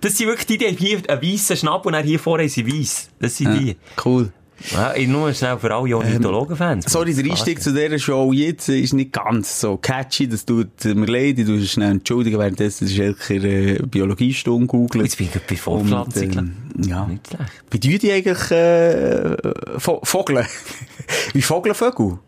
[0.02, 2.66] Das sind wirklich die, die hier einen weissen Schnapp und dann hier vorne haben sie
[2.66, 3.08] weiss.
[3.18, 3.76] Das sind die.
[4.04, 4.30] Cool.
[4.73, 6.87] Ja, ich nur schnell für alle Ornithologen-Fans.
[6.90, 10.29] Sorry, der Einstieg zu dieser Show jetzt ist nicht ganz so catchy.
[10.29, 11.38] Das tut mir leid.
[11.38, 15.05] Ich tue schnell entschuldigen, währenddessen ist Elker äh, Biologiestunde googeln.
[15.05, 16.29] Jetzt bin ich bei Fortpflanzung.
[16.29, 16.55] Und, ähm,
[16.87, 17.07] ja.
[17.07, 18.02] Nicht schlecht.
[18.02, 19.37] Die eigentlich äh,
[19.79, 20.47] Vo Vogeln?
[21.33, 22.19] Wie Vogeln Vögel?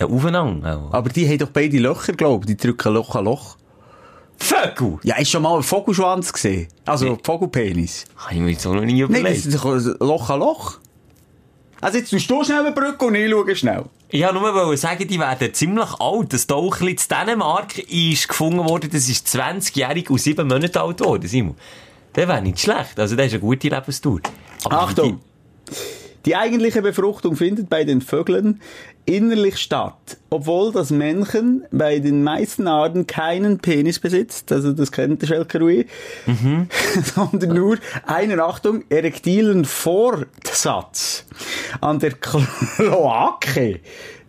[0.00, 0.78] Ja, aufeinander.
[0.78, 0.94] auch.
[0.94, 2.56] Aber die haben doch beide Löcher, glaube ich.
[2.56, 3.56] Die drücken Loch an Loch.
[4.38, 4.98] Vögel!
[5.02, 6.68] Ja, hast schon mal einen Vogelschwanz gesehen?
[6.86, 7.18] Also, Nee.
[7.22, 8.04] Vogelpenis.
[8.16, 9.64] Habe ich mir jetzt auch noch nie Nein, das ist doch
[10.00, 10.78] Loch an Loch.
[11.80, 13.84] Also, jetzt tust du schnell eine Brücke und ich schaue schnell.
[14.08, 16.32] Ich wollte nur sagen, die werden ziemlich alt.
[16.32, 21.28] Das Tauchli in Dänemark ist gefunden worden, das ist 20-jährig und 7 Monate alt geworden,
[21.28, 21.56] Simon.
[22.14, 22.98] Das wäre nicht schlecht.
[22.98, 24.20] Also, das ist eine gute Lebensdauer.
[24.64, 25.20] Aber Achtung!
[25.68, 28.60] Die eigentliche Befruchtung findet bei den Vögeln
[29.08, 35.22] innerlich statt, obwohl das Männchen bei den meisten Arten keinen Penis besitzt, also das kennt
[35.22, 35.86] der Schelkerui,
[37.14, 41.24] sondern nur einen, Achtung, erektilen Fortsatz
[41.80, 43.80] an der Kloake.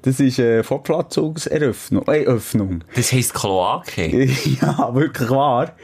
[0.02, 2.08] Das ist eine Fortpflanzungseröffnung.
[2.08, 2.86] Äh, Öffnung.
[2.92, 4.30] Die, das heisst Kloake.
[4.62, 5.76] Ja, wirklich wahr.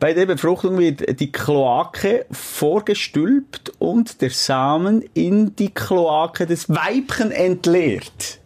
[0.00, 7.30] Bei der Befruchtung wird die Kloake vorgestülpt und der Samen in die Kloake des Weibchen
[7.30, 8.38] entleert.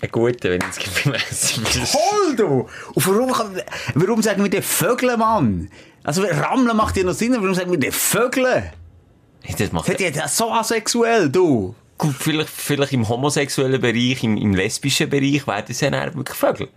[0.00, 2.68] Ein guter, wenn es gemessen Toll, du!
[2.94, 3.56] Und warum,
[3.94, 5.70] warum sagen wir den Vögel, Mann?
[6.02, 8.72] Also, Rammeln macht ja noch Sinn, aber warum sagen wir den Vögel?
[9.58, 11.74] Das macht Das ist ja so asexuell, du!
[11.98, 16.38] Gut, vielleicht, vielleicht im homosexuellen Bereich, im, im lesbischen Bereich, wären das ja dann wirklich
[16.38, 16.68] Vögel.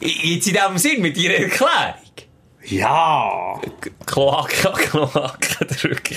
[0.00, 2.01] Jetzt in diesem Sinn, mit Ihrer Erklärung.
[2.64, 3.60] Ja!
[4.06, 6.16] Kloake, Kloake drücken.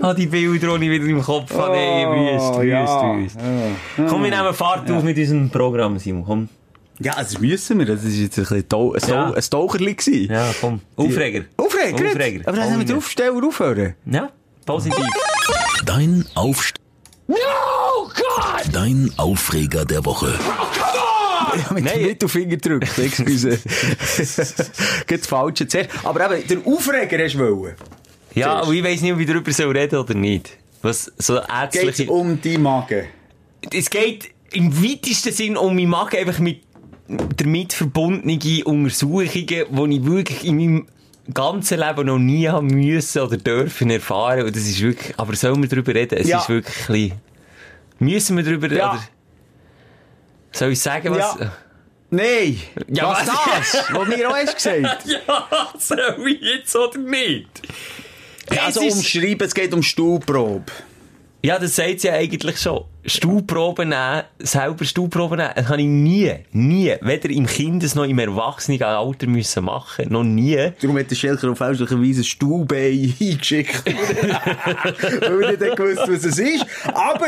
[0.00, 1.74] ah, die Bilder, die ich wieder im Kopf habe.
[1.76, 3.16] Hey, wüst, wüst, ja.
[3.16, 3.36] wüst.
[4.08, 6.24] Komm, wir nehmen Fahrt auf mit unserem Programm, Simon.
[6.24, 6.48] Komm.
[6.98, 7.86] Ja, das müssen wir.
[7.86, 9.30] Das ist jetzt ein bisschen Tau ein, Ja.
[9.30, 9.96] Tau ein Taucherli.
[10.30, 10.80] Ja, komm.
[10.96, 11.44] Aufreger.
[11.56, 12.06] Aufreger?
[12.06, 12.48] Aufreger.
[12.48, 13.94] Aber dann haben wir Aufsteller aufhören.
[14.06, 14.30] Ja,
[14.64, 15.04] positiv.
[15.84, 16.76] Dein Aufst...
[17.26, 17.36] No,
[18.04, 18.72] God!
[18.72, 20.32] Dein Aufreger der Woche.
[21.56, 21.98] Ja, mit Nein.
[21.98, 23.58] dem Mittelfinger gedrückt, excuse.
[25.06, 25.90] Geht das Falsche zuerst.
[26.04, 27.74] Aber eben, der Aufreger hast du wollen.
[28.34, 30.50] Ja, aber ich weiss nicht, ob ich darüber soll reden oder nicht.
[30.82, 31.48] Was so Geht
[31.82, 32.10] ärztliche...
[32.12, 33.06] um die Magen.
[33.72, 36.60] Es geht im weitesten Sinn um meinen Magen, einfach mit
[37.08, 40.86] damit verbundene Untersuchungen, die ich wirklich in meinem
[41.32, 44.44] ganzen Leben noch nie haben müssen oder dürfen erfahren.
[44.44, 46.18] Und das ist wirklich, aber sollen wir darüber reden?
[46.18, 46.38] Es Ja.
[46.40, 47.20] ist wirklich ein bisschen,
[47.98, 48.78] müssen wir darüber reden?
[48.78, 48.90] Ja.
[48.92, 49.02] Oder
[50.58, 51.36] soll ich sagen, was?
[51.40, 51.52] Ja.
[52.10, 52.60] Nein!
[52.88, 53.72] Ja, was, was?
[53.72, 53.84] das?
[53.92, 55.04] Was mir auch hast gesagt.
[55.06, 57.48] Ja, soll ich jetzt oder nicht?
[58.52, 60.70] Ja, also Es ist- umschreiben, es geht um Stuhlprobe.
[61.46, 62.82] Ja, das sagt ja eigentlich schon.
[63.04, 68.18] Stuhlproben nehmen, selber Stuhlproben nehmen, das habe ich nie, nie, weder im Kindes- noch im
[68.18, 70.06] Erwachsenenalter müssen machen.
[70.08, 70.56] Noch nie.
[70.82, 73.80] Darum hat der Schelker auf fälschlicherweise ein Stuhlbein eingeschickt.
[73.86, 76.66] Weil er nicht gewusst, was es ist.
[76.92, 77.26] Aber,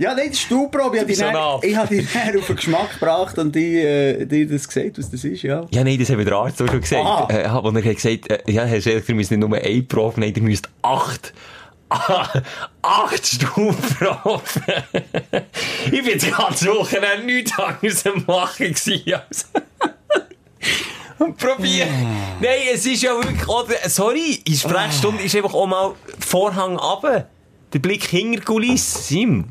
[0.00, 0.98] ja, nicht die Stuhlprobe.
[1.06, 1.58] Ich habe nah.
[1.60, 5.10] dann- ich habe dir dann auf den Geschmack gebracht und dir, äh, das gesagt, was
[5.12, 5.64] das ist, ja.
[5.70, 7.04] Ja, nein, das mir der Arzt auch schon gesagt.
[7.04, 7.28] Aha.
[7.30, 10.18] Äh, wo er hat gesagt, äh, ja, Herr Schelker, wir müssen nicht nur eine Probe
[10.18, 11.32] nehmen, ihr müsst acht.
[12.82, 14.44] acht Stuhlproben.
[15.86, 18.74] ich bin jetzt ganz Wochenende nichts anderes am machen
[19.12, 19.48] als-
[21.18, 21.88] Und probieren.
[22.40, 27.28] Nein, es ist ja wirklich, oder, sorry, in Sprechstunde ist einfach auch mal Vorhang runter.
[27.72, 29.46] Der Blick hinter Kulisse, Sim.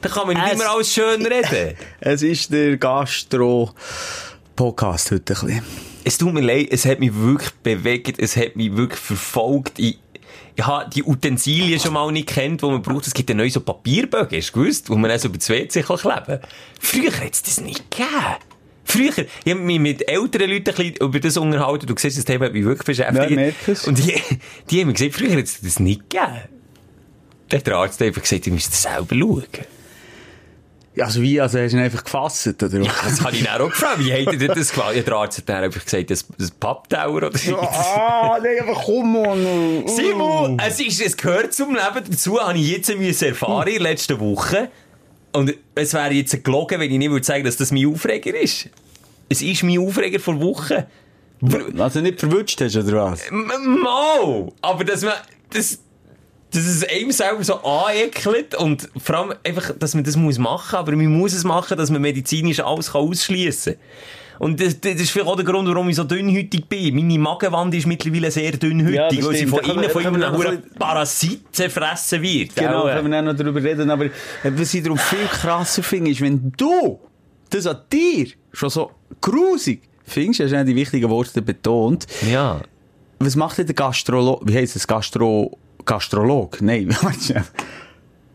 [0.00, 1.76] Da kann man nicht Es- immer alles schön reden.
[2.00, 5.62] Es ist der Gastro-Podcast heute ein bisschen.
[6.04, 9.78] Es tut mir leid, es hat mich wirklich bewegt, es hat mich wirklich verfolgt.
[9.78, 9.98] Ich,
[10.54, 13.06] ich habe die Utensilien schon mal nicht kennt, die man braucht.
[13.06, 15.48] Es gibt ja neu so Papierbögen, hast du gewusst, wo man dann so über das
[15.48, 16.40] WC kleben kann.
[16.78, 18.36] Früher hat es das nicht gegeben.
[18.84, 21.86] Früher, ich habe mich mit älteren Leuten ein bisschen über das unterhalten.
[21.86, 23.56] Du siehst, das Thema hat mich wirklich beschäftigt.
[23.66, 23.74] Ja.
[23.86, 24.20] Und die,
[24.70, 26.40] die haben mir gesagt, früher hat es das nicht gegeben.
[27.48, 29.46] Dann hat der Arzt einfach gesagt, ich müsste das selber schauen.
[30.94, 32.80] Ja, also wie, also hast du ihn einfach gefasst, oder?
[32.80, 33.98] Ja, das habe ich dann auch gefragt.
[34.00, 34.96] Wie hat dir das gefallen?
[34.96, 37.58] Ja, der Arzt hat dann einfach gesagt, das, das Papptower oder so.
[37.58, 39.88] ah, nein, aber komm on.
[39.88, 43.82] Simon, es, ist, es gehört zum Leben dazu, habe ich jetzt müssen erfahren in der
[43.82, 44.68] letzten Woche.
[45.32, 48.68] Und es wäre jetzt gelogen, wenn ich nicht würde sagen, dass das mein Aufreger ist.
[49.30, 50.84] Es ist mein Aufreger vor Wochen.
[51.78, 53.22] Also nicht verwünscht hast, oder was?
[53.28, 53.50] M-
[53.82, 54.52] Mal!
[54.60, 55.14] Aber dass man,
[55.50, 55.78] das,
[56.52, 60.76] dass es einem selber so aneckelt und vor allem einfach, dass man das muss machen,
[60.76, 63.82] aber man muss es machen, dass man medizinisch alles kann ausschliessen kann.
[64.38, 66.96] Und das, das ist vielleicht auch der Grund, warum ich so dünnhütig bin.
[66.96, 70.40] Meine Magenwand ist mittlerweile sehr dünnhütig, Ja, weil sie von innen von können wir einem
[70.40, 72.56] noch ein Parasit zerfressen wird.
[72.56, 73.88] Genau, Auch, können wir dann noch darüber reden.
[73.88, 74.10] Aber äh,
[74.42, 76.98] was ich darum viel krasser finde, ist, wenn du
[77.50, 82.06] das an dir schon so grusig findest, hast du die wichtigen Worte betont.
[82.28, 82.60] Ja.
[83.20, 84.42] Was macht denn der Gastrolog?
[84.44, 84.88] Wie heisst das?
[84.88, 85.56] Gastro...
[85.84, 86.60] Gastrolog?
[86.60, 86.94] Nein,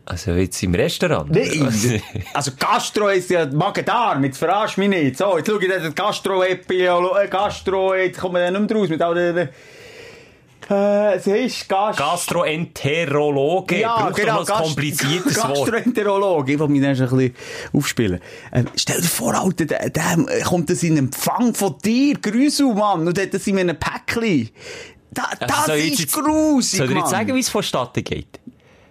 [0.04, 1.30] Also jetzt im Restaurant.
[1.30, 2.02] Nein!
[2.32, 5.18] Also Gastro heisst ja Magen-Darm, jetzt verarsch mich nicht.
[5.18, 7.18] So, jetzt schau ich den Gastro-Epiolo...
[7.18, 7.94] Äh, Gastro...
[7.94, 9.48] Jetzt kommen wir nicht mehr raus mit all den...
[10.70, 11.98] Äh, es heisst Gast...
[11.98, 13.80] Gastroenterologe.
[13.82, 15.48] Braucht doch noch ein Gast- kompliziertes Wort.
[15.48, 16.52] Gastroenterologe.
[16.54, 17.34] Ich will mich dann schon ein bisschen
[17.74, 18.20] aufspielen.
[18.52, 22.64] Ähm, stell dir vor, Alter, der, der äh, kommt das in Empfang von dir, Grüße,
[22.64, 24.48] Mann, und hat das in einem Päckchen.
[25.18, 27.48] Da, das Also soll ich ist jetzt- grusig, Soll ich dir jetzt sagen, wie es
[27.48, 28.38] vonstatten geht?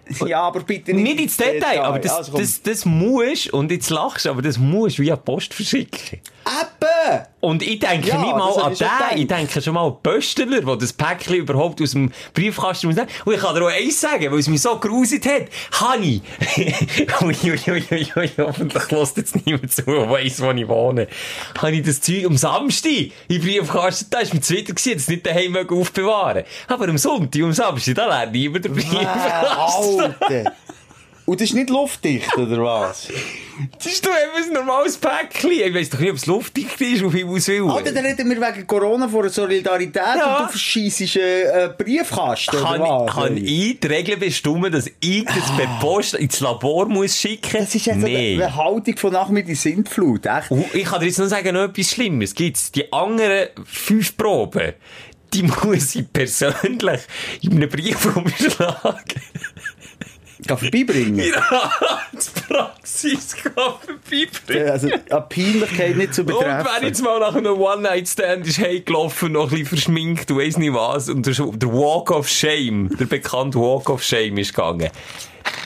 [0.26, 4.24] Ja, aber bitte Nicht ins Detail, aber das, Also, das, das musst, und jetzt lachst
[4.24, 6.20] du, aber das musst du via Post verschicken.
[6.46, 7.26] Eben!
[7.40, 10.60] Und ich denke Ja, nicht mal an ich den, ich denke schon mal an Pöstler,
[10.60, 13.08] der das Päckchen überhaupt aus dem Briefkasten muss nehmen.
[13.24, 15.42] Und ich kann dir auch eins sagen, weil es mich so gruselt hat.
[15.80, 16.20] Hani!
[17.22, 21.06] ui, ui, ui, ui, ui, hoffentlich lässt jetzt niemand zu, der weiss, wo ich wohne.
[21.60, 25.24] Habe ich das Zeug am Samstag im Briefkasten, da ist mir zuwider gewesen, das nicht
[25.24, 26.44] daheim aufbewahren.
[26.66, 30.00] Aber am Sonntag, am Samstag, da lernt niemand den Briefkasten.
[30.00, 30.52] Alter!
[31.28, 33.08] Und das ist nicht luftdicht, oder was?
[33.76, 35.50] Das ist doch eben ein normales Päckchen.
[35.50, 37.68] Ich weiss doch nicht, ob es luftdicht ist, auf Himmels Willen.
[37.68, 40.38] Alter, dann reden wir wegen Corona vor Solidarität Ja.
[40.38, 43.14] und du verschießt einen äh, Briefkasten, kann, oder was?
[43.14, 47.58] kann ich die Regel bestimmen, dass ich das per Post ins Labor muss schicken?
[47.58, 48.42] Das ist jetzt nee.
[48.42, 50.50] eine, Haltung von nach mir die Sintflut, echt?
[50.50, 52.34] Und ich kann dir jetzt noch sagen, noch etwas Schlimmes.
[52.34, 54.72] Gibt's die anderen fünf Proben,
[55.34, 57.02] die muss ich persönlich
[57.42, 59.22] in einem Brief umschlagen.
[60.48, 61.18] Kann vorbeibringen.
[61.26, 61.44] In der
[62.12, 64.70] Arztpraxis vorbeibringen.
[64.70, 66.82] Also, an Peinlichkeit nicht zu Und wenn betreffen.
[66.82, 71.08] jetzt mal nach einem One-Night-Stand ist heimgelaufen, noch ein bisschen verschminkt, du weiss nicht was,
[71.08, 74.90] und der Walk of Shame, der bekannte Walk of Shame ist gegangen.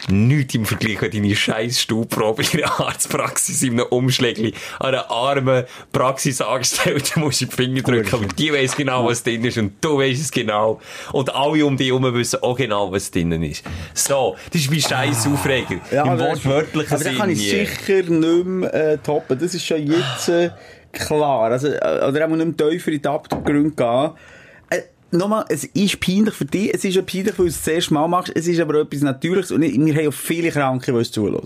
[0.08, 5.08] Nichts im Vergleich mit deine scheiß Stuhlprobe in der Arztpraxis in einem Umschlägli an einer
[5.10, 9.74] armen Praxisangestellten musst du die Finger drücken, aber die weiss genau, was drin ist und
[9.80, 10.80] du weißt es genau.
[11.12, 13.62] Und alle um dich herum wissen auch genau, was drin ist.
[13.94, 15.76] So, das ist mein scheiß Aufreger.
[15.90, 17.66] Im aber- wortwörtlichen Aber da kann ich Sinne.
[17.66, 19.38] sicher nicht mehr äh, toppen.
[19.38, 20.50] Das ist schon jetzt äh,
[20.92, 21.50] klar.
[21.52, 21.76] Also, äh,
[22.08, 24.10] oder auch nicht mehr tiefer in die Abgründe gehen.
[25.12, 27.94] Nochmal, es ist peinlich für dich, es ist auch peinlich, weil du es das erste
[27.94, 30.98] Mal machst, es ist aber etwas Natürliches und ich- wir haben auch viele Kranke, die
[30.98, 31.42] uns zuhören.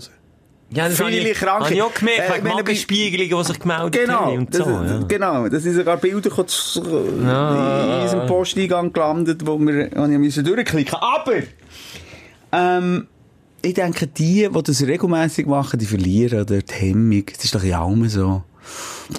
[0.69, 1.65] Ja, das habe Viele ich, Kranke.
[1.65, 4.69] habe ich auch gemerkt, Äh, wegen Magenspiegelungen, die sich gemeldet Genau, haben und das, so.
[4.69, 4.99] Ja.
[5.07, 10.43] genau, das sind sogar Bilder zu- in unserem Posteingang gelandet, wo wir, wo ich müssen
[10.43, 11.35] durchklicken Aber,
[12.51, 13.07] ähm,
[13.61, 17.23] ich denke, die, die das regelmäßig machen, die verlieren oder die Hemmung.
[17.33, 18.43] Das ist doch ja immer so.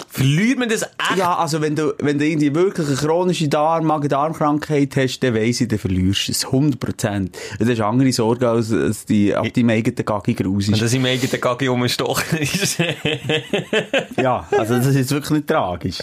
[0.09, 1.17] Verliert man das echt?
[1.17, 5.61] Ja, also wenn du, wenn du irgendwie wirklich eine chronische Darm, Magen-Darm-Krankheit hast, dann weiss
[5.61, 6.45] ich, dann verlierst du es.
[6.45, 7.29] 100%.
[7.57, 10.81] Das ist andere Sorge, als, als die, ab deinem eigenen Gaggi graus Und ist.
[10.81, 12.77] dass im eigenen Gaggi rumstochen ist.
[14.17, 15.99] Ja, also das ist jetzt wirklich nicht tragisch.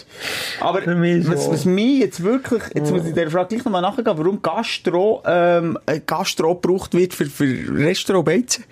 [0.61, 4.07] Aber mich was, was mich jetzt wirklich, jetzt muss ich der Frage gleich nochmal nachgehen,
[4.07, 7.45] warum Gastro, ähm, äh, Gastro gebraucht wird für, für
[7.79, 8.65] Restaurantbeizen.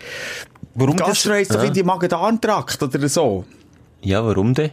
[0.74, 1.68] Warum Gastro heisst doch Ja.
[1.68, 3.44] in die Magen-Darm-Trakt oder so.
[4.04, 4.70] Ja, warum denn?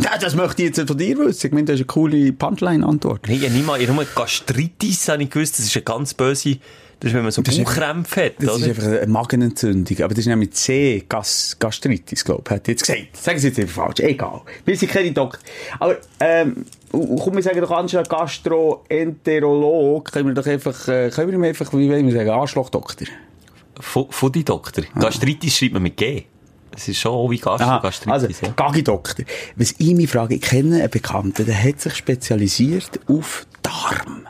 [0.00, 1.48] Ja, das möchte ich jetzt von dir wissen.
[1.48, 3.26] Ich meine, das ist eine coole Punchline-Antwort.
[3.26, 6.58] Nee, ja, nicht mal, ich habe Gastritis, habe ich gewusst, das ist eine ganz böse,
[7.00, 8.66] das ist, wenn man so Bauchkrämpfe hat, Das oder?
[8.66, 9.96] ist einfach eine Magenentzündung.
[9.98, 12.50] Aber das ist nämlich C, Gas, Gastritis, glaube ich.
[12.50, 13.16] Hat jetzt gesagt.
[13.16, 14.00] Sagen Sie jetzt einfach falsch.
[14.00, 14.42] Egal.
[14.64, 15.40] Wir sind keine Doktor.
[15.80, 21.34] Aber, ähm, komm, wir sagen doch anstatt Gastroenterolog, können wir doch einfach, äh, können wir
[21.38, 23.08] ihm einfach, wie wollen wir sagen, Arschlochdoktor.
[23.80, 24.84] Fu- Fudi-Doktor.
[24.98, 26.24] Gastritis schreibt man mit G.
[26.78, 28.12] Das ist schon wie Gastro, Aha, Gastritis.
[28.12, 28.52] also, ja.
[28.52, 29.24] Gagi-Doktor.
[29.56, 34.28] Was ich mich frage, ich kenne einen Bekannten, der hat sich spezialisiert auf Darm.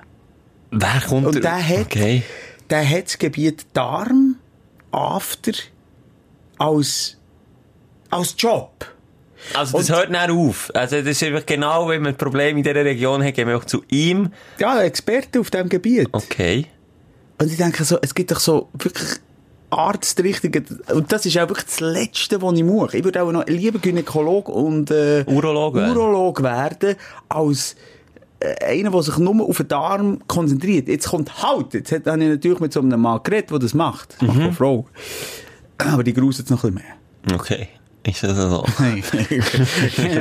[0.71, 2.23] Wer kommt Und der hat, Okay.
[2.71, 4.37] der hat das Gebiet Darm,
[4.93, 5.53] After,
[6.57, 7.19] als,
[8.09, 8.87] als Job.
[9.53, 10.71] Also, das Und- hört nicht auf.
[10.75, 13.65] Also, das ist einfach genau, wenn man Probleme in dieser Region hat, gehen wir auch
[13.67, 14.33] zu ihm.
[14.59, 16.09] Ja, Experte auf diesem Gebiet.
[16.13, 16.65] Okay.
[17.39, 19.11] Und ich denke so, es gibt doch so wirklich
[19.71, 22.97] Arztrichtung, und das ist auch wirklich das Letzte, was ich mache.
[22.97, 25.97] Ich würde auch noch lieber Gynäkolog und äh, Urolog werden.
[25.97, 26.97] Urolog werden,
[27.29, 27.77] als
[28.41, 30.89] äh, einer, der sich nur auf den Darm konzentriert.
[30.89, 34.17] Jetzt kommt halt, jetzt habe ich natürlich mit so einem Mann geredet, der das macht.
[34.21, 34.87] Das macht eine Frau.
[35.79, 36.87] Aber die gruselt noch ein bisschen
[37.29, 37.39] mehr.
[37.39, 37.69] Okay.
[38.09, 38.64] Ist das so?
[38.79, 39.03] Nein,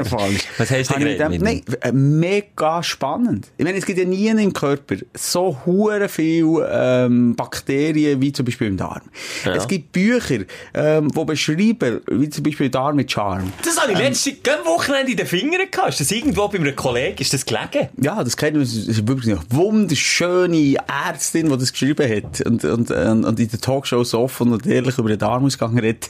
[0.06, 0.44] falsch.
[0.58, 3.48] Was hast du geredet mit dem- Nein, äh, mega spannend.
[3.58, 8.46] Ich meine, es gibt ja nie im Körper so hure viel ähm, Bakterien wie zum
[8.46, 9.02] Beispiel im Darm.
[9.46, 10.40] Es gibt Bücher,
[10.74, 13.52] ähm, die beschreiben, wie zum Beispiel Darm mit Charme.
[13.64, 15.90] Das habe ich letzte ähm, Wochenende in den Fingern gehabt.
[15.90, 17.18] Ist das irgendwo bei einem Kollegen?
[17.22, 17.90] Ist das gelegen?
[18.02, 18.64] Ja, das kennen wir.
[18.64, 20.76] Es ist wirklich eine wunderschöne
[21.08, 24.66] Ärztin, die das geschrieben hat und, und, und, und in der Talkshow so offen und
[24.68, 26.10] ehrlich über den Darmausgang redet.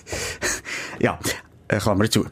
[0.99, 1.19] ja,
[1.67, 2.25] äh, Klammer zu.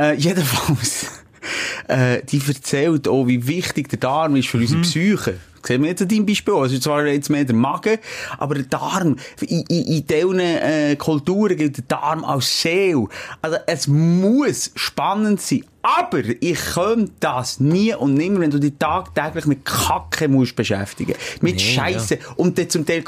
[0.00, 1.06] Äh, jedenfalls,
[1.88, 5.38] äh, die erzählt auch, wie wichtig der Darm ist für unsere Psyche.
[5.64, 6.54] Sehen wir jetzt an deinem Beispiel.
[6.54, 7.98] Also zwar jetzt mehr der Magen,
[8.38, 13.06] aber der Darm, in, in, in diesen äh, Kulturen gilt der Darm als Seele.
[13.42, 15.64] Also es muss spannend sein.
[15.82, 21.14] Aber ich könnte das nie und nimmer, wenn du dich tagtäglich mit Kacke musst beschäftigen.
[21.40, 22.18] Mit Nee, Scheiße.
[22.36, 23.02] Und dann zum Teil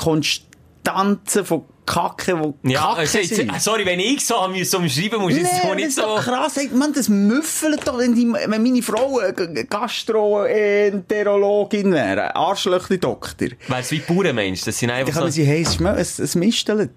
[0.85, 3.61] Konstanzen von Kacke, wo Ja, Kacke jetzt, sind.
[3.61, 6.15] sorry, wenn ich so am so schreiben muss, ist es Nee, auch nicht ist so.
[6.17, 6.57] krass.
[6.57, 9.21] Ey, Mann, das müffelt doch, wenn, die, wenn meine Frau
[9.69, 12.35] Gastroenterologin wäre.
[12.37, 13.49] Arschlöchli-Doktor.
[13.69, 14.67] Weißt du, wie Bauern meinst?
[14.67, 15.31] Das sind einfach man so...
[15.31, 15.45] sie
[15.75, 16.91] schmecken, es, es mistelt.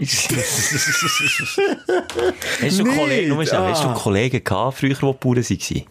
[0.00, 0.30] hast
[2.78, 3.94] du Kollegen, nur schnell, hast du ah.
[3.94, 5.82] Kollegen gehabt, früher, die Bauern waren?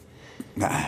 [0.55, 0.85] Nein.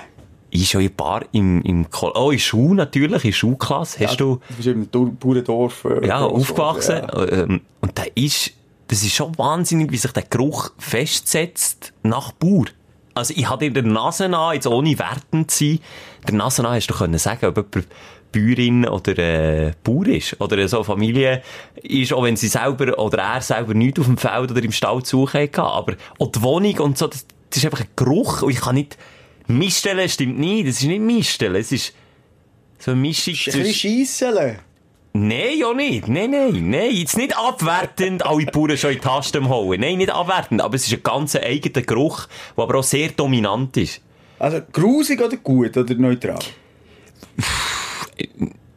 [0.51, 4.05] Ich schon ein paar im, im, oh, in Schule natürlich, in der Schulklasse.
[4.05, 5.85] Hast du, Du bist im Bauerndorf.
[5.85, 7.07] Äh, ja, aufgewachsen.
[7.07, 8.51] geworden, Ähm, und da ist,
[8.87, 12.65] das ist schon wahnsinnig, wie sich der Geruch festsetzt nach Bauer.
[13.13, 15.79] Also, ich hatte in der Nase an, jetzt ohne wertend zu sein,
[16.27, 17.87] der Nase an hast du können sagen, ob jemand
[18.31, 20.39] Bäuerin oder äh, Bauer ist.
[20.39, 21.41] Oder so eine Familie
[21.81, 25.03] ist, auch wenn sie selber oder er selber nichts auf dem Feld oder im Stall
[25.03, 25.63] zu suchen hatte.
[25.63, 28.41] Aber auch die Wohnung und so, das, das ist einfach ein Geruch.
[28.41, 28.97] Und ich kann nicht
[29.51, 30.67] missstellen, stimmt nicht.
[30.67, 31.55] Das ist nicht missstellen.
[31.55, 31.93] Es ist
[32.79, 33.53] so eine Mischung ja.
[33.53, 34.57] Ein bisschen.
[35.13, 36.07] Nein, ja nicht.
[36.07, 36.91] Nein, nein, nein.
[36.91, 39.81] Jetzt nicht abwertend alle Bauern schon in die Tasten holen.
[39.81, 40.61] Nein, nicht abwertend.
[40.61, 44.01] Aber es ist ein ganz eigener Geruch, der aber auch sehr dominant ist.
[44.39, 46.39] Also, grusig oder gut oder neutral?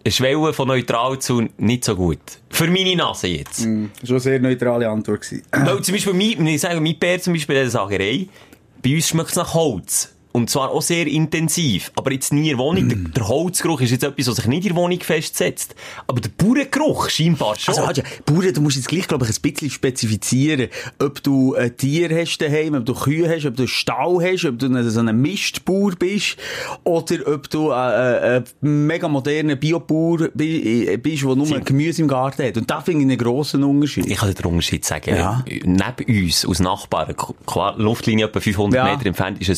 [0.05, 2.19] Eine Schwelle von neutral zu nicht so gut.
[2.51, 3.61] Für meine Nase jetzt.
[3.61, 5.23] Das war schon eine sehr neutrale Antwort.
[5.23, 5.43] gewesen.
[5.51, 8.29] Weil zum Beispiel, mein, ich sage, mein Bär zum Beispiel der Sagerei,
[8.83, 10.14] bei uns schmeckt es nach Holz.
[10.37, 11.93] Und zwar auch sehr intensiv.
[11.95, 12.89] Aber jetzt nie in der Wohnung.
[12.89, 15.77] Der, der Holzgeruch ist jetzt etwas, was sich nicht in der Wohnung festsetzt.
[16.09, 17.79] Aber der Bauerngeruch scheinbar schon.
[17.79, 22.11] Also, Bauern, du musst jetzt gleich, glaube ich, ein bisschen spezifizieren, ob du ein Tier
[22.11, 24.99] hast daheim, ob du Kühe hast, ob du einen Stall hast, ob du ein- so
[24.99, 26.37] ein Mistbauer bist,
[26.83, 32.03] oder ob du ein, ein mega moderner Biobauer bi- äh, bist, der nur Sie- Gemüse
[32.03, 32.57] im Garten hat.
[32.57, 34.07] Und da finde ich einen grossen Unterschied.
[34.07, 35.15] Ich kann den Unterschied sagen.
[35.15, 35.45] Ja.
[35.65, 37.15] Neben uns, aus Nachbarn,
[37.77, 38.93] Luftlinie etwa 500 Ja.
[38.93, 39.55] Meter entfernt, ist eine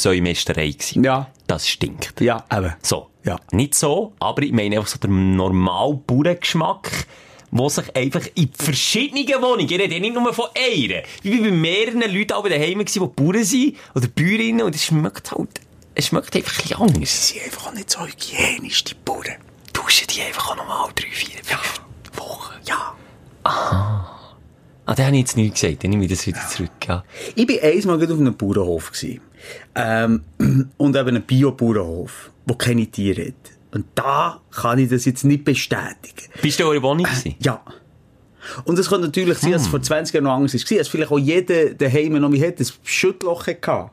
[0.67, 1.05] Säumesterei gewesen.
[1.05, 1.31] Ja.
[1.47, 2.21] Das stinkt.
[2.21, 2.75] Ja, eben.
[2.83, 3.09] So.
[3.25, 3.39] Ja.
[3.53, 7.07] Nicht so, aber ich meine einfach so der normale Bauerngeschmack,
[7.51, 11.43] wo sich einfach in verschiedenen Wohnungen, ich rede ja nicht nur von einer, ich bin
[11.43, 15.49] bei mehreren Leuten auch daheim die Bauern sind, oder Bäuerinnen, und es schmeckt halt,
[15.97, 17.29] es schmeckt einfach ein bisschen anders.
[17.29, 19.37] Sie sind einfach auch nicht so hygienisch, die Bauern.
[19.73, 21.81] Duschen die einfach auch nochmal drei, vier, fünf
[22.17, 22.55] Wochen.
[22.65, 22.95] Ja.
[23.43, 27.03] Ah, den habe ich jetzt nicht gesagt, dann nehme ich das wieder zurück, ja.
[27.35, 28.93] Ich war einmal auf einem Bauernhof.
[28.93, 29.21] gewesen.
[29.75, 30.23] Ähm,
[30.77, 33.35] und eben einem Bio-Bauernhof, wo keine Tiere hat.
[33.73, 36.31] Und da kann ich das jetzt nicht bestätigen.
[36.41, 37.35] Bist du in eurer Wohnung gewesen?
[37.41, 37.61] Ja.
[38.65, 41.11] Und es kann natürlich sein, dass es vor 20 Jahren noch anders war, dass vielleicht
[41.11, 43.91] auch jeder daheim noch wie hat, ein Schüttloch hatte.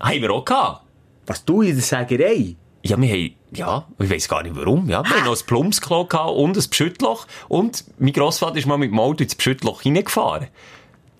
[0.00, 0.82] Haben wir auch gehabt.
[1.26, 2.56] Was du in der Sägerei?
[2.84, 5.04] Ja, wir haben, ja, ich weiss gar nicht warum, ja.
[5.04, 7.26] Wir haben noch ein Plumpsklo gehabt und ein Beschüttloch.
[7.48, 10.48] Und mein Grossvater ist mal mit dem Auto ins Beschüttloch hineingefahren.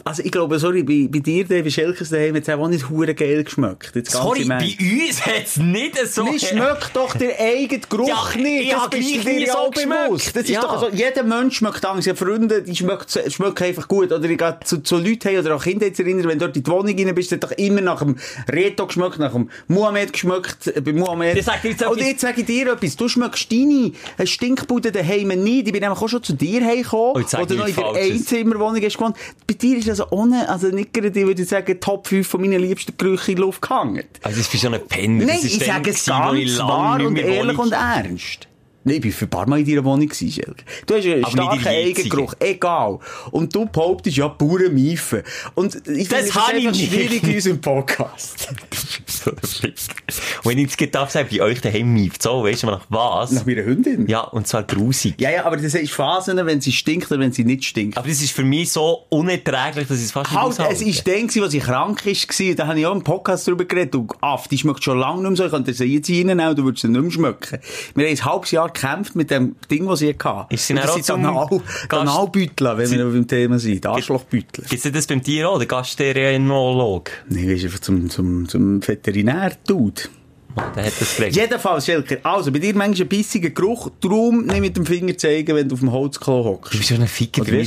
[0.04, 3.14] Also ich glaube, sorry, bei, bei dir, bei Schelkes daheim, hat es auch nicht hure
[3.14, 3.92] geil geschmeckt.
[4.08, 6.24] Sorry, bei uns hat's nicht so...
[6.24, 8.62] Mir schmeckt doch der eigene Geruch Ja, nicht.
[8.64, 10.34] ich Das bist du dir ja so bewusst.
[10.34, 10.60] Das ist Ja.
[10.62, 12.06] doch so, jeder Mensch schmeckt anders.
[12.08, 14.10] Habe Freunde, die schmeckt, schmecken einfach gut.
[14.12, 16.70] Oder ich gehe zu, zu Leuten hey, oder auch Kindheitserinnerungen, wenn du dort in die
[16.70, 18.16] Wohnung rein bist, hat doch immer nach dem
[18.50, 21.36] Reto geschmeckt, nach dem Muhammed geschmeckt, äh, bei Muhammed.
[21.36, 22.96] Ich sag dir jetzt Und etwas- jetzt sage ich dir etwas.
[22.96, 25.66] Du schmeckst deine äh, Stinkbude daheim nicht.
[25.68, 28.02] Ich bin nämlich auch schon zu dir heimgekommen, Oh, ich noch in der.
[28.02, 29.16] Einzimmerwohnung hast gewohnt.
[29.46, 32.60] Bei dir ist also ohne, also nicht gerade, ich würde sagen, Top 5 von meinen
[32.60, 34.04] liebsten Gerüchen in die Luft gehangen.
[34.22, 35.26] Also, das ist schon ein Penner.
[35.26, 38.48] Nein, ich sage es ganz wahr und ehrlich und ernst.
[38.84, 40.08] Nein, ich war für ein paar Mal in deiner Wohnung.
[40.08, 40.42] gewesen.
[40.86, 41.68] Du hast einen Aber nicht starken.
[41.68, 42.98] Eigengeruch, egal.
[43.30, 45.22] Und du behauptest ja pure Miefe.
[45.54, 46.92] Und ich Das finde habe ich nicht.
[46.92, 48.48] schwierig in unserem Podcast.
[49.24, 53.30] Und wenn ich jetzt darf sagen, bei euch daheim mieft, so, weißt du nach was?
[53.32, 54.06] Nach meiner Hündin?
[54.08, 55.14] Ja, und zwar grusig.
[55.20, 57.96] Ja, ja, aber das ist Phasen, wenn sie stinkt oder wenn sie nicht stinkt.
[57.96, 60.74] Aber das ist für mich so unerträglich, dass ich es fast nicht Halt, aushalte.
[60.74, 63.94] es ist dann, als ich krank war, da habe ich auch im Podcast darüber geredet.
[63.94, 65.44] Du, Aff, die schmeckt schon lange nicht mehr so.
[65.44, 67.58] Ich könnte sie jetzt reinnehmen, du würdest sie nicht mehr schmecken.
[67.94, 70.54] Wir haben ein halbes Jahr gekämpft mit dem Ding, das sie hatte.
[70.54, 71.32] Ist sie dann das auch sind zum Anal-
[72.78, 73.86] wenn Sie- wir beim Thema sind.
[73.86, 74.64] Arschlochbüttel.
[74.68, 77.10] Gibt es das beim Tier auch, der Gastroenterolog?
[77.28, 80.02] Nein, du bist einfach zum, zum, zum Veterinär-Dude.
[80.76, 81.34] Der hat das gefragt.
[81.34, 85.56] Jedenfalls, Schelker, also, bei dir manchmal ein bissiger Geruch, darum nicht mit dem Finger zeigen,
[85.56, 86.74] wenn du auf dem Holzklo hockst.
[86.74, 87.42] Du bist so ein Ficker.
[87.42, 87.52] Du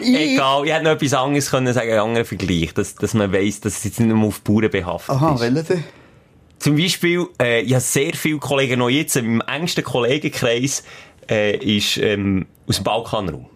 [0.00, 3.60] Egal, ich hätte noch etwas anderes können sagen, einen anderen Vergleich, dass, dass man weiss,
[3.60, 5.20] dass es jetzt nicht nur auf Bauern behaftet ist.
[5.40, 5.84] welcher denn?
[6.58, 10.82] Zum Beispiel, äh, ich habe sehr viele Kollegen noch jetzt, im engsten Kollegenkreis,
[11.30, 13.46] äh, ist, ähm, aus dem Balkanraum.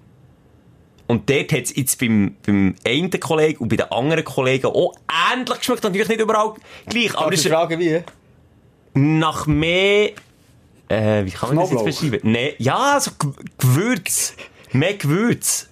[1.08, 4.94] Und dort hat es jetzt beim, beim einen Kollegen und bei den anderen Kollegen auch
[5.32, 5.82] ähnlich geschmeckt.
[5.82, 6.54] Natürlich nicht überall
[6.86, 8.02] gleich, aber ich ist frage, wie?
[8.94, 10.10] nach mehr,
[10.88, 11.86] äh, wie kann man das Knoblauch.
[11.86, 12.30] jetzt beschreiben?
[12.30, 13.10] Nee, ja, so
[13.58, 14.34] Gewürz.
[14.72, 15.68] Mehr Gewürz.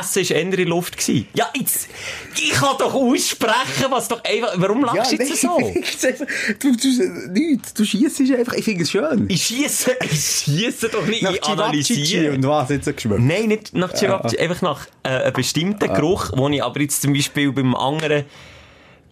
[0.00, 0.96] Essen war eher in Luft.
[0.96, 1.28] Gewesen.
[1.34, 1.88] Ja, jetzt,
[2.36, 5.58] ich kann doch aussprechen, was doch einfach, warum lachst du jetzt so?
[6.60, 9.26] du, du, nicht, du schiessest einfach, ich finde es schön.
[9.28, 12.34] Ich schiesse, ich schiesse doch nicht, Nach ich analysiere.
[12.34, 13.20] und was jetzt geschmeckt?
[13.20, 17.12] Nein, nicht nach Chirapchi, einfach nach äh, einem bestimmten Geruch, den ich aber jetzt zum
[17.12, 18.24] Beispiel beim anderen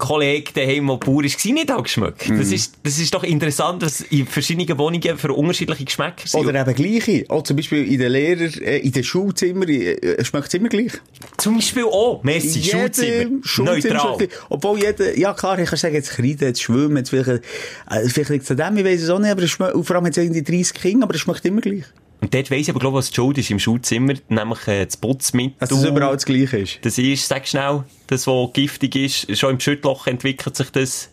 [0.00, 2.28] Kollegen daheim, der Bauer war, nicht habe geschmeckt.
[2.28, 2.38] Mhm.
[2.38, 6.40] Das, ist, das ist doch interessant, dass in verschiedenen Wohnungen für unterschiedliche Geschmäcker sind.
[6.40, 7.24] Oder eben gleiche.
[7.28, 10.92] Auch zum Beispiel in den Lehrer, äh, in den Schulzimmer, äh, schmeckt es immer gleich.
[11.36, 14.22] Zum Beispiel auch, Messi, Jedem Schulzimmer, neutral.
[14.22, 14.28] es.
[14.48, 18.30] Obwohl jeder, ja klar, ich kann sagen, jetzt Kreide, jetzt Schwimmen, jetzt vielleicht, äh, vielleicht
[18.30, 20.16] liegt es an dem, ich weiss es auch nicht, aber es schmeckt, vor allem es
[20.16, 21.84] irgendwie 30 Kinder, aber es schmeckt immer gleich.
[22.20, 24.84] Und dort weiss ich aber, glaube ich, was die Schuld ist im Schulzimmer, nämlich äh,
[24.84, 25.54] das Putzmittel.
[25.58, 26.78] Dass es überall das Gleiche ist.
[26.82, 29.38] Das ist, sag schnell, das, was giftig ist.
[29.38, 31.10] Schon im Schüttloch entwickelt sich das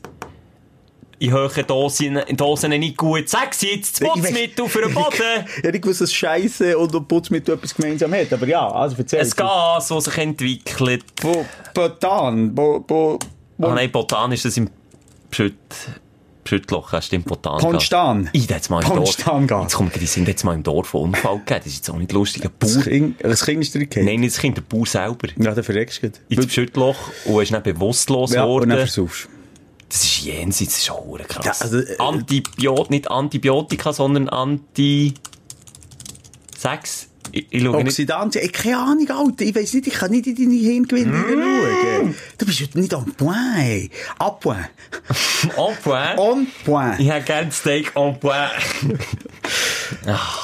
[1.19, 3.27] in hohen Dosen, Dosen nicht gut.
[3.27, 5.07] Sag sie jetzt, das Putzmittel für den Boden.
[5.63, 9.21] Ja, ich wusste, dass Scheiße und Putzmittel etwas gemeinsam hat, aber ja, also erzähl.
[9.21, 11.03] Ein Gas, das sich entwickelt.
[11.21, 13.17] Bo, Botan, bo, bo,
[13.57, 14.69] bo, Ah nein, Botan ist das im
[15.31, 15.55] Schütt...
[16.47, 17.59] Schüttloch, das stimmt, Botan.
[17.59, 18.29] Konstan.
[18.33, 18.97] Ich jetzt mal im Dorf.
[18.97, 19.63] Konstangas.
[19.63, 21.59] Jetzt kommt, die sind jetzt mal im Dorf einen Unfall gegeben.
[21.63, 22.45] Das ist jetzt auch nicht lustig.
[22.45, 22.83] Ein das Bauer.
[22.83, 25.27] Kind, das Kind ist drin Nein, nicht das Kind, der Bauer selber.
[25.37, 28.69] Ja, dann verreckst du ins Schüttloch und ist dann bewusstlos Ja, und geworden.
[28.69, 29.29] dann versuchst
[29.89, 31.59] Das ist jenseits, das ist verdammt krass.
[31.59, 35.13] Ja, also, äh, Antibiot, nicht Antibiotika, sondern Anti...
[36.57, 37.06] Sex?
[37.31, 37.67] Ich, ich.
[37.67, 39.43] Oxidantien, ich keine Ahnung, Alter.
[39.45, 41.23] Ich weiss nicht, ich kann nicht in deine Hirngewinde Mm.
[42.01, 42.15] schauen.
[42.37, 43.91] Du bist heute nicht on point.
[44.19, 44.69] A point.
[45.57, 46.17] En point.
[46.17, 46.99] On point.
[46.99, 48.51] Ich hätte gerne Steak en point.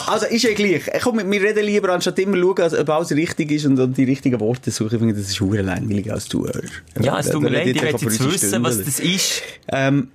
[0.07, 0.83] Also, ist ja gleich.
[1.01, 4.71] Komm, wir reden lieber, anstatt immer schauen, ob alles richtig ist und die richtigen Worte
[4.71, 4.93] suchen.
[4.95, 6.61] Ich finde, das ist hure langweilig als Zuhörer.
[7.01, 8.85] Ja, es tut mir leid, ich einfach jetzt wissen, was Stunden.
[8.85, 9.41] das ist.
[9.69, 10.09] Ähm,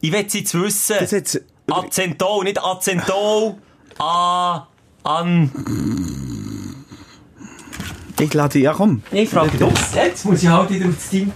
[0.00, 0.96] Ich will jetzt wissen.
[1.00, 1.40] das jetzt...
[1.68, 3.56] Azentol, nicht Azentol.
[3.98, 4.68] A...
[5.06, 5.50] An...
[8.18, 8.58] Ich lade...
[8.58, 9.02] Ja, komm.
[9.12, 9.68] Ich frage dich.
[9.94, 11.30] Jetzt muss ich halt wieder aufs Team.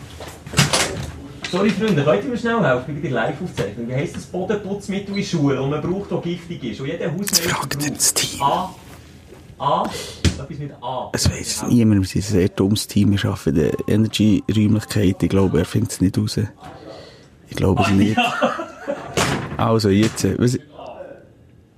[1.51, 3.89] Sorry, Freunde, könnt ihr mir schnell helfen bei der Live-Aufzeichnung?
[3.89, 6.81] Wie heisst das Bodenputzmittel in Schule, und man braucht, das giftig ist?
[6.81, 8.43] Und jeder Hausmeister Fragt braucht das Team.
[8.43, 8.75] A.
[9.59, 9.83] A.
[10.25, 11.11] Etwas mit A.
[11.13, 13.13] Es weiss niemand, wir sind ein sehr dummes Team.
[13.13, 15.23] Wir arbeiten in der Energy-Räumlichkeit.
[15.23, 16.39] Ich glaube, er findet es nicht raus.
[17.49, 18.17] Ich glaube es nicht.
[19.57, 20.25] Also, jetzt...
[20.25, 20.59] äh, Was,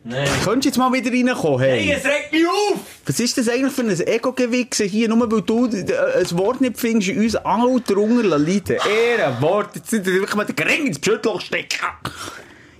[0.05, 0.29] Nein.
[0.45, 1.81] könntest du jetzt mal wieder reinkommen, hey?
[1.81, 2.81] Hey, es regt mich auf!
[3.07, 5.09] Was ist das eigentlich für ein Ego-Gewichse hier?
[5.09, 8.79] Nur weil du äh, ein Wort nicht findest, in uns alle drunter leiden.
[8.85, 9.77] Ehrenwort.
[9.77, 11.79] Jetzt sind wir wirklich mal den Gring ins Schüttloch stecken.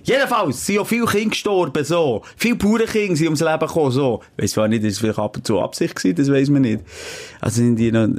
[0.03, 2.23] Jedenfalls sind ja viele Kinder gestorben, so.
[2.37, 4.21] Viele Bauernkinder sind ums Leben gekommen, so.
[4.37, 6.81] Weiss zwar nicht, ist es vielleicht ab und zu Absicht gewesen, das weiss man nicht.
[7.39, 8.09] Also sind die noch,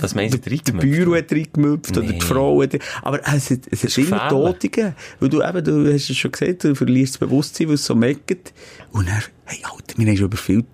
[0.00, 0.80] Was meinst du, reingemüpft?
[0.90, 2.18] Büro hat reingemüpft oder Nee.
[2.18, 4.94] die Frau hat, aber es es hat ist immer gegeben.
[5.20, 7.94] Weil du eben, du hast es schon gesagt, du verlierst das Bewusstsein, weil es so
[7.94, 8.52] meckert.
[8.92, 10.64] Und dann, hey, Alter, wir haben schon über viel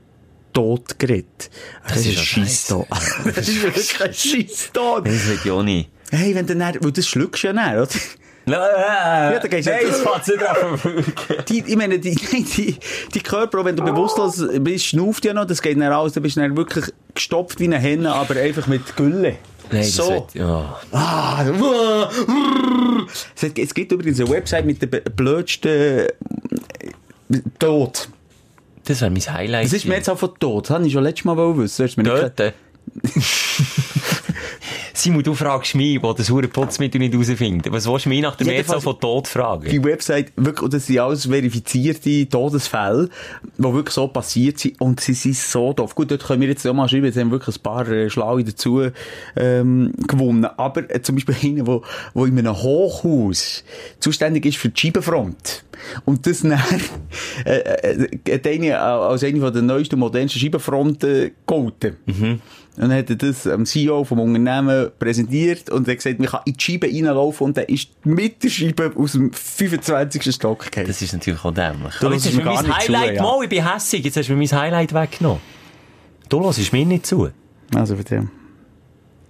[0.53, 1.51] Tod geredet.
[1.87, 2.87] Das, ist ist ja ein Scheisstod.
[3.35, 5.07] Das ist wirklich ein Scheisstod.
[5.07, 5.91] Das ich auch nicht.
[6.11, 7.89] Hey, wenn du dann, weil das schluckst ja dann, oder?
[8.47, 11.45] Ja, da gehst du Nein, nicht- nicht an.
[11.49, 12.77] Die, ich meine, die, die,
[13.15, 16.37] die Körper, wenn du bewusstlos bist, schnauft ja noch, das geht dann raus, dann bist
[16.37, 19.37] du dann wirklich gestopft wie eine Henne, aber einfach mit Gülle.
[19.71, 20.11] Nein, das so.
[20.11, 20.79] will- ja.
[20.93, 21.43] Ah,
[23.57, 26.09] es, gibt übrigens eine Website mit der blödsten äh,
[27.59, 28.09] Tod.
[28.85, 29.65] Das wäre mein Highlight.
[29.65, 30.69] Was ist mir jetzt auch von Tod?
[30.69, 31.85] Das habe ich schon letztes Mal wissen.
[31.85, 32.53] Nicht Töten.
[35.05, 37.71] Simon, du fragst mich, wo das hure Putzmittel nicht rausfindet.
[37.71, 39.69] Was willst du mich nach der Mehrzahl von Tod fragen?
[39.69, 43.11] die Website, wirklich, und das sind alles verifizierte Todesfälle,
[43.59, 45.95] die wirklich so passiert sind, und sie sind so doof.
[45.95, 48.45] Gut, dort können wir jetzt auch mal schreiben, jetzt haben wirklich ein paar äh, Schlaue
[48.45, 48.81] dazu,
[49.37, 50.47] ähm, gewonnen.
[50.57, 51.83] Aber äh, zum Beispiel einer, wo,
[52.15, 53.63] wo in einem Hochhaus
[54.01, 55.65] zuständig ist für die Scheibenfront.
[56.07, 56.59] Und das dann,
[57.45, 61.99] äh, äh, hat eine, als eine von der neuesten, modernsten Scheibenfronten gegolten.
[62.77, 66.41] Und dann hat er das am CEO vom Unternehmen präsentiert und hat gesagt, man kann
[66.45, 70.35] in die Scheibe reinlaufen und dann ist mit der Scheibe aus dem 25.
[70.35, 70.89] Stock gefallen.
[70.89, 71.95] Das ist natürlich auch dämlich.
[72.01, 73.23] Du jetzt hast du mir mein nicht zu, Highlight, ja.
[73.23, 75.41] mal, ich bin hässig, jetzt hast du mir mein Highlight weggenommen.
[76.29, 77.29] Du hörst mir nicht zu.
[77.73, 78.31] Also für den.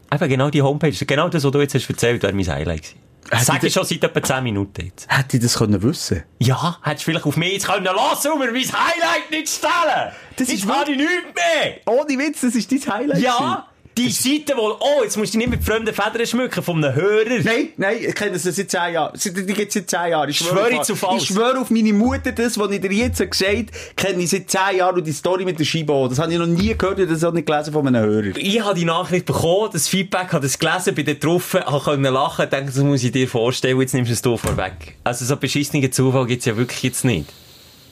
[0.08, 2.98] Einfach genau die Homepage, genau das, was du jetzt hast erzählt, wäre mein Highlight gewesen.
[3.40, 5.06] Sag ich schon seit etwa 10 Minuten jetzt.
[5.08, 8.38] Hätte ich das können wissen Ja, hättest du vielleicht auf mich jetzt können lassen und
[8.38, 10.12] mir mein Highlight nicht stellen.
[10.36, 11.80] Das jetzt ist habe ich nichts mehr.
[11.86, 13.20] Ohne Witz, das ist dein Highlight.
[13.20, 16.94] Ja, die Seite, wo, oh, jetzt musst du nicht mit fremden Federn schmücken von einem
[16.94, 17.42] Hörer.
[17.44, 19.18] Nein, nein, ich kenne das seit 10 Jahren.
[19.22, 20.30] Die gibt es seit 10 Jahren.
[20.30, 21.16] Ich Schwöre ich auf-.
[21.16, 23.66] Ich schwöre auf meine Mutter, das, was ich dir jetzt gesagt habe,
[23.96, 26.06] kenne ich seit 10 Jahren und die Story mit der Scheibe.
[26.08, 28.36] Das habe ich noch nie gehört und das auch nicht gelesen von einem Hörer.
[28.36, 32.48] Ich habe die Nachricht bekommen, das Feedback, habe das gelesen, da drauf, habe können lachen,
[32.50, 34.96] denke, das muss ich dir vorstellen, jetzt nimmst du es vorweg.
[35.04, 37.26] Also so beschissenen Zufall gibt's ja wirklich jetzt nicht.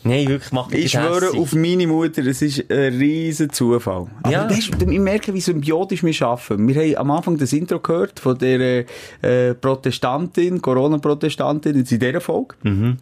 [0.05, 1.39] Nein, wirklich, mach mich Ich schwöre hässig.
[1.41, 4.07] auf meine Mutter, es ist ein riesen Zufall.
[4.23, 4.51] Aber Ja.
[4.51, 6.67] weißt, wir merken, wie symbiotisch wir arbeiten.
[6.69, 8.85] Wir haben am Anfang das Intro gehört von der
[9.23, 12.55] äh, Protestantin, Corona-Protestantin, jetzt in dieser Folge.
[12.63, 12.97] Mhm.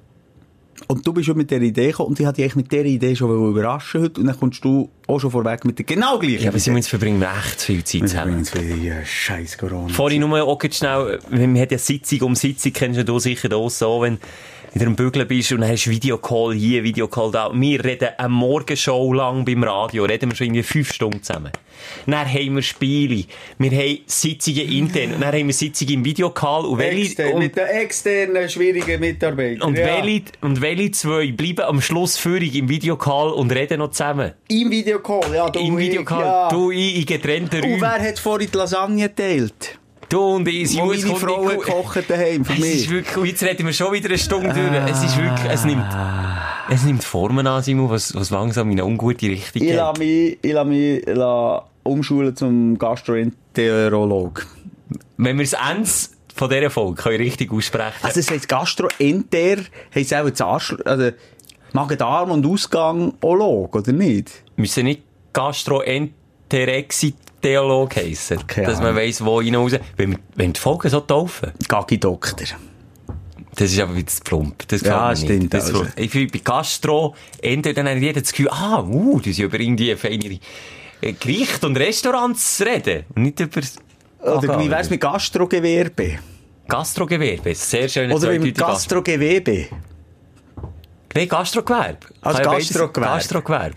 [0.88, 2.84] Und du bist schon mit dieser Idee gekommen und ich hatte dich eigentlich mit dieser
[2.86, 6.42] Idee schon überraschen heute und dann kommst du auch schon vorweg mit der genau gleichen
[6.44, 6.58] Ja, aber.
[6.58, 8.46] Simon, jetzt verbringen wir echt viel Zeit zusammen.
[8.82, 9.88] Ja, scheiß Corona.
[9.92, 14.00] Vorhin nur auch schnell, man hat ja Sitzung um Sitzung, kennst du sicher auch so,
[14.00, 14.18] wenn
[14.74, 17.50] du am Bügeln bist und dann hast du Videocall hier, Videocall da.
[17.52, 21.50] Wir reden eine Morgenshow lang beim Radio, reden wir schon irgendwie fünf Stunden zusammen.
[22.06, 23.24] Dann haben wir Spiele,
[23.58, 27.38] wir haben Sitzungen intern, und dann haben wir Sitzungen im Videocall und welche, Extern, und,
[27.40, 29.62] mit den externen, schwierigen Mitarbeitern.
[29.68, 29.86] und, ja.
[29.86, 34.32] welche, und welche zwei bleiben am Schluss führig im Videocall und reden noch zusammen.
[34.48, 35.50] Im Videocall, ja.
[35.50, 36.48] Du, Im ich, Videocall, ja.
[36.48, 37.80] du, ich, in getrennten Und Räumen.
[37.80, 39.79] wer hat vorhin die Lasagne geteilt?
[40.10, 41.66] Du und ich, Jungs, meine kommt Frau nicht hat gut.
[41.66, 42.90] gekocht daheim für Es ist mich.
[42.90, 44.90] wirklich, jetzt reden wir schon wieder eine Stunde durch.
[44.90, 45.86] Es ist wirklich, es nimmt,
[46.68, 49.76] es nimmt Formen an, Simon, was, was langsam in eine ungute Richtung Ich geht.
[49.76, 54.46] lasse mich, ich lasse mich la- umschulen zum Gastroenterolog.
[55.16, 55.88] Wenn wir das Ende
[56.34, 59.56] von dieser Folge können richtig aussprechen Also es heisst Gastroenter,
[59.94, 61.10] heisst auch das Arsch, also
[61.72, 64.42] Magen-Darm und Ausgang-Olog, oder nicht?
[64.56, 65.02] müssen nicht
[66.50, 68.46] Gastroenterexiteolog heissen.
[68.46, 69.72] Keine dass man weiss, wo rein raus.
[69.96, 72.46] Wenn, wenn die Folgen so taufen, Gagi-Doktor.
[73.54, 74.68] das ist aber wieder zu plump.
[74.68, 75.54] Das Ja, stimmt.
[75.54, 75.86] Das also.
[75.96, 79.94] Ich finde, bei Gastro, Enter, dann jeder das Gefühl, ah, uh, das ist über irgendwie
[79.96, 80.38] feinere
[81.00, 83.04] äh, Gerichte und Restaurants reden.
[83.14, 83.60] Und nicht über
[84.20, 86.18] Oder wie wär's mit Gastrogewerbe?
[86.68, 89.66] Gastrogewerbe, sehr schöne Oder mit Gastrogewebe?
[91.12, 92.06] Nein, Gastrogewerbe.
[92.20, 93.14] Als Kann ja beides- Gastrogewerbe.
[93.14, 93.76] Gastrogewerbe.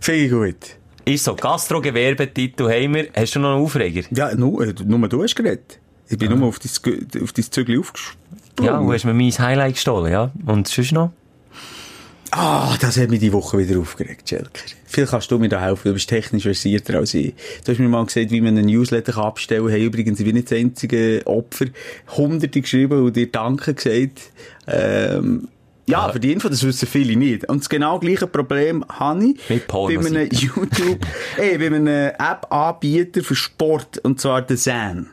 [0.00, 0.83] Finde ich gut.
[1.04, 3.08] Ist so, Gastrogewerbetitel haben wir.
[3.14, 4.02] Hast du noch einen Aufreger?
[4.10, 5.78] Ja, nur, äh, nur du hast geredet.
[6.08, 8.18] Ich bin nur auf dein, auf dein Zügel aufgesprungen.
[8.62, 10.30] Ja, du hast mir mein Highlight gestohlen, ja.
[10.46, 11.12] Und sonst noch?
[12.30, 14.64] Ah, das hat mich die Woche wieder aufgeregt, Schelker.
[14.86, 17.34] Viel kannst du mir da helfen, du bist technisch versierter als ich.
[17.64, 19.72] Du hast mir mal gesagt, wie man einen Newsletter abstellen kann.
[19.72, 21.66] Hey, übrigens, ich bin nicht das einzige Opfer.
[22.16, 24.30] Hunderte geschrieben und dir Danke gesagt.
[24.66, 25.48] Ähm,
[25.86, 27.48] ja, für die Info, das wissen viele nicht.
[27.48, 30.28] Und das genau gleiche Problem habe ich Mit bei einem.
[30.32, 31.06] YouTube,
[31.36, 35.10] ey, bei einem App-Anbieter für Sport, und zwar der Zan.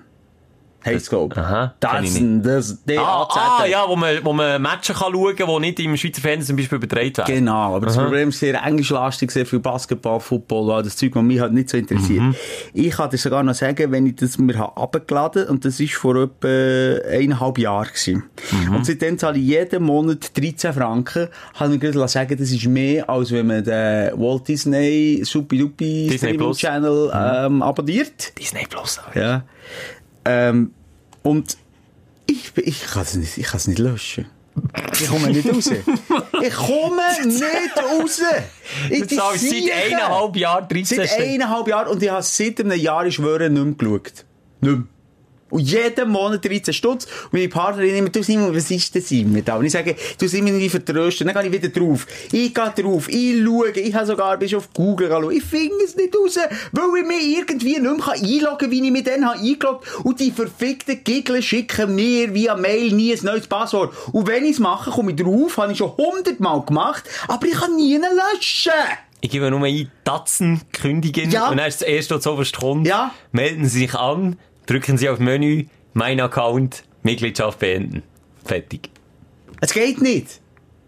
[0.83, 4.61] Heisst, glaub Aha, kenn ich Das, das, der Ah, ah, ja, wo man, wo man
[4.61, 7.35] Matches kann schauen kann, die nicht im Schweizer Fernsehen zum Beispiel übertragen werden.
[7.35, 11.23] Genau, aber das Problem ist sehr englischlastig, sehr viel Basketball, Football, all das Zeug, was
[11.23, 12.21] mich halt nicht so interessiert.
[12.21, 12.35] Mhm.
[12.73, 15.93] Ich kann dir sogar noch sagen, wenn ich das mir habe runtergeladen und das ist
[15.93, 18.23] vor etwa eineinhalb Jahren gewesen.
[18.51, 18.75] Mhm.
[18.75, 23.07] Und seitdem zahle ich jeden Monat 13 Franken, habe ich gerade sagen, das ist mehr,
[23.09, 26.57] als wenn man den Walt Disney Supi-Dupi Disney Streaming Plus.
[26.57, 26.67] Mhm.
[26.67, 28.37] Channel ähm, abonniert.
[28.39, 28.99] Disney Plus.
[29.13, 29.43] Ja.
[30.25, 30.73] Ähm,
[31.23, 31.57] und
[32.27, 34.25] ich, ich kann es nicht, ich kann es nicht löschen.
[34.93, 35.69] Ich komme nicht raus.
[36.41, 38.21] Ich komme nicht raus.
[38.89, 42.79] Ich Du zahlst seit eineinhalb Jahren 13 Seit eineinhalb Jahren und ich habe seit einem
[42.79, 44.25] Jahr, ich schwöre, nicht mehr geschaut.
[44.61, 44.83] Nicht mehr.
[45.51, 47.05] Und jeden Monat 13 Stutz.
[47.25, 49.57] Und meine Partnerin immer, du Simon, was ist das immer da?
[49.57, 51.27] Und ich sage, du Simon, wie vertrösten.
[51.27, 52.07] Dann gehe ich wieder drauf.
[52.31, 53.07] Ich gehe drauf.
[53.09, 53.69] Ich schaue.
[53.71, 55.33] Ich habe sogar bis auf Google geschaut.
[55.33, 56.37] Ich finde es nicht raus,
[56.71, 60.19] weil ich mich irgendwie nicht mehr einloggen kann, wie ich mich dann habe eingeloggt Und
[60.19, 63.93] die verfickten Giggle schicken mir via Mail nie ein neues Passwort.
[64.11, 67.53] Und wenn ich es mache, komme ich drauf, habe ich schon hundertmal gemacht, aber ich
[67.53, 68.71] kann nie löschen.
[69.23, 71.49] Ich gebe nur ein Tatzen kündigen Ja.
[71.49, 72.87] und dann ist das erste, was zuoberst kommt.
[72.87, 73.13] Ja.
[73.31, 74.37] Melden Sie sich an.
[74.71, 78.03] Drücken Sie auf Menü, mein Account, Mitgliedschaft beenden.
[78.45, 78.89] Fertig.
[79.59, 80.39] Es geht nicht.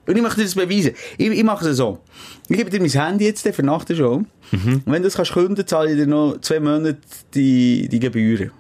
[0.07, 0.93] Und ich möchte dir das beweisen.
[1.17, 1.99] Ich, ich mache es so.
[2.47, 4.23] Ich gebe dir mein Handy jetzt für nach der Show.
[4.51, 4.84] Mhm.
[4.86, 6.97] Und wenn du das kannst künden, zahle ich dir noch zwei Monate
[7.34, 8.51] die, die Gebühren.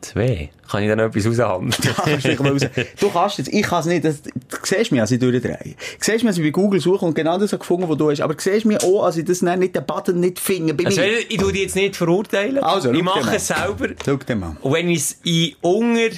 [0.00, 0.50] Zwei.
[0.70, 1.74] Kann ich da noch etwas aushandeln?
[1.84, 3.12] Ja, kannst du, raus.
[3.12, 4.04] kannst jetzt, ich kann es nicht.
[4.04, 4.30] Das, du
[4.62, 5.58] siehst mich, als ich durchdrehe.
[5.64, 8.10] Du siehst mich, als ich bei Google suche und genau das habe gefunden, was du
[8.10, 8.20] hast.
[8.20, 10.76] Aber du siehst mich auch, als ich das dann nicht, den Button nicht finde.
[10.84, 11.18] Also, mir.
[11.28, 12.58] ich tue dich jetzt nicht verurteilen.
[12.58, 13.88] Also, ich mache es selber.
[14.04, 14.56] Schau dir mal.
[14.60, 16.10] Und wenn ich es in Unger,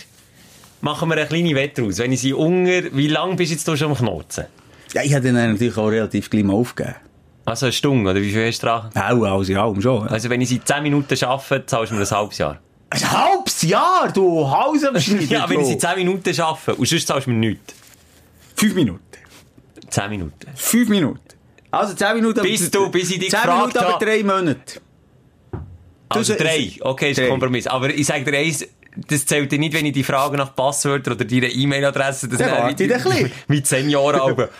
[0.80, 1.98] machen wir eine kleine Wette aus.
[1.98, 4.46] Wenn ich es in Unger, wie lange bist du jetzt hier schon am Knoten?
[4.92, 6.96] Ja, ich habe den dann natürlich auch relativ gleich mal aufgegeben.
[7.44, 8.90] Also eine Stunde, oder wie viel hast du dran?
[8.94, 10.06] Auch, alles in allem schon.
[10.08, 12.58] Also wenn ich sie in 10 Minuten arbeite, zahlst du mir ein halbes Jahr.
[12.90, 15.28] Ein halbes Jahr, du Haus am Schneiden.
[15.30, 15.86] Ja, wenn ich sie in du.
[15.86, 17.74] 10 Minuten arbeite und sonst zahlst du mir nichts.
[18.56, 19.00] Fünf Minuten.
[19.88, 20.46] 10 Minuten.
[20.54, 21.20] Fünf Minuten.
[21.72, 22.42] Also zehn Minuten.
[22.42, 24.04] Bis du- bis ich dich Zehn gefragt Minuten, aber habe.
[24.04, 24.80] drei Monate.
[26.08, 26.72] Also Du- drei.
[26.80, 27.66] Okay, ist ein Kompromiss.
[27.68, 31.14] Aber ich sage dir eins, das zählt dir nicht, wenn ich die Frage nach Passwörtern
[31.14, 33.32] oder deiner E-Mail-Adresse, das wäre warte ich ein bisschen.
[33.48, 34.50] Wie zehn Jahre alt.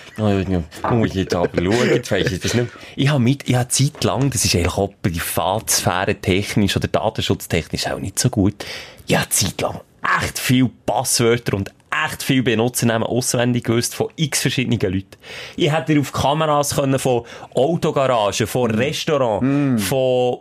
[0.91, 2.69] Muss ich jetzt aber schauen, weiss ich das nicht.
[2.97, 7.89] Ich habe mit, ich habe Zeit lang, das ist eigentlich auch Privatsphäre technisch oder datenschutztechnisch
[7.89, 8.65] auch nicht so gut.
[9.07, 9.81] Ich habe Zeit lang
[10.23, 11.71] echt viel Passwörter und
[12.07, 15.17] echt viel Benutzernamen auswendig gewusst von x verschiedenen Leuten.
[15.57, 17.25] Ich hätte auf Kameras können von
[17.55, 20.39] Autogaragen, von Restaurant, von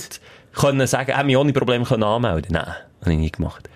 [0.00, 0.20] Und
[0.54, 2.52] können sagen, äh, mich ohne Probleme können anmelden.
[2.52, 3.68] Nein, habe ich nie gemacht.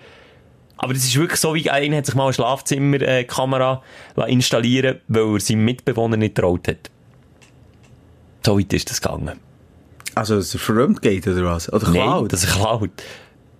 [0.77, 3.81] Aber das ist wirklich so, wie einer hat sich mal eine Schlafzimmerkamera
[4.27, 6.91] installieren weil er seinem Mitbewohner nicht traut hat.
[8.45, 9.39] So weit ist das gegangen.
[10.15, 11.71] Also, dass er verrückt geht, oder was?
[11.71, 12.33] Oder Nein, klaut?
[12.33, 12.89] das ist klaut.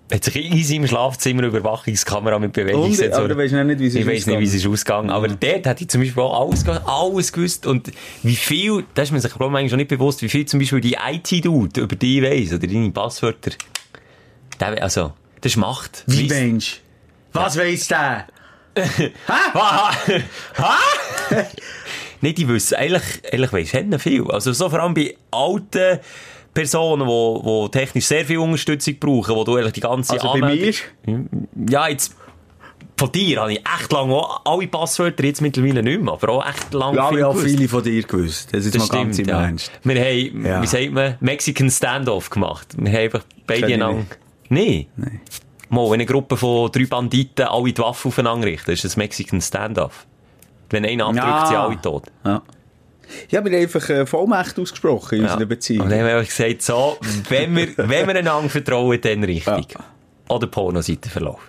[0.10, 3.20] Hat sich in seinem Schlafzimmer eine Überwachungskamera mit Und, Bewegungssensor.
[3.20, 5.10] aber du weißt nicht, wie es Ich ist weiss nicht, wie es ist ausgegangen.
[5.10, 7.68] Aber dort hat ich zum Beispiel auch alles, alles gewusst.
[7.68, 7.92] Und
[8.24, 10.62] wie viel, da ist man sich, glaube ich, eigentlich schon nicht bewusst, wie viel zum
[10.62, 13.52] Beispiel die IT-Dude über dich weiss, oder deine Passwörter.
[14.62, 16.04] Der, also, das ist Macht.
[16.08, 16.80] Wie Mensch?
[17.34, 18.28] Was weiss der?
[19.28, 19.92] Ha?
[20.58, 20.80] Ha?
[22.22, 24.32] Nein, die wissen, eigentlich, eigentlich weiss ich viel.
[24.32, 26.00] Also, so vor allem bei alten
[26.62, 30.34] Personen, die, die technisch sehr viel Unterstützung brauchen, wo du eigentlich die ganze Also bei
[30.42, 30.74] Anmeldung-
[31.06, 31.26] mir?
[31.70, 32.16] Ja, jetzt,
[32.98, 36.74] von dir habe ich echt lange alle Passwörter, jetzt mittlerweile nicht mehr, aber auch echt
[36.74, 38.50] lange Ja, viel ich habe viele von dir gewusst.
[38.54, 39.42] Das ist Das mal ganz stimmt, im ja.
[39.44, 39.72] Ernst.
[39.84, 40.62] Wir haben, Ja.
[40.64, 42.68] wie sagt man, Mexican Standoff gemacht.
[42.78, 44.06] Wir haben einfach beide einander...
[44.50, 44.88] Nee.
[44.96, 45.22] Nein.
[45.70, 49.42] Mal, wenn eine Gruppe von drei Banditen alle die Waffe aufeinander richten, ist das Mexican
[49.42, 50.08] Standoff.
[50.70, 51.46] Wenn einer abdrückt, Ja.
[51.46, 52.04] sind alle tot.
[52.26, 52.42] Ja.
[53.30, 55.86] Ich habe mir einfach äh, Vollmacht ausgesprochen in unserer Beziehung.
[55.86, 56.98] Und dann haben wir gesagt, so,
[57.30, 59.76] wenn wir, wenn wir einander vertrauen, dann richtig.
[60.30, 61.40] Oder Pornoseitenverlauf.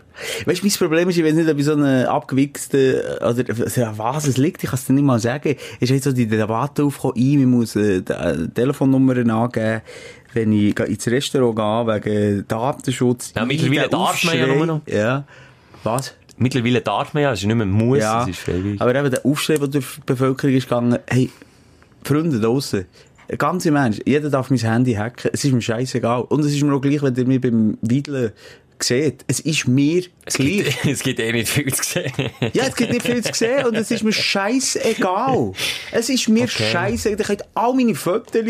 [0.47, 3.85] Weißt du, mein Problem ist, ich weiß nicht, ob ich so einen abgewichsten, oder, also,
[3.85, 5.57] an was es liegt, ich kann es dir nicht mal sagen.
[5.81, 9.83] Ist jetzt so die Debatte aufgekommen, ich, man muss, äh, die Telefonnummern angeben,
[10.33, 13.33] wenn ich ins Restaurant gehe, wegen Datenschutz.
[13.37, 14.81] Ja, mittlerweile darf man ja nur noch.
[14.87, 15.25] Ja.
[15.85, 16.15] Was?
[16.37, 18.23] Mittlerweile darf man ja, es ist nicht mehr muss, Ja.
[18.23, 18.81] es ist freiwillig.
[18.81, 21.31] Aber eben der Aufschrei, der durch die Bevölkerung ist gegangen, hey,
[22.09, 22.87] Freunde draussen,
[23.37, 26.23] ganz im Ernst, jeder darf mein Handy hacken, es ist mir scheißegal.
[26.23, 28.33] Und es ist mir auch gleich, wenn ihr mich beim Wiedeln
[28.81, 29.25] seht.
[29.27, 30.65] Es ist mir Es gleich.
[30.65, 32.13] gibt, es gibt eh nicht viel zu sehen.
[32.53, 35.53] Ja, es gibt nicht viel zu sehen und es ist mir scheißegal.
[35.93, 36.71] Es ist mir Okay.
[36.73, 37.21] scheißegal.
[37.21, 38.41] Ich könnt all meine Fotos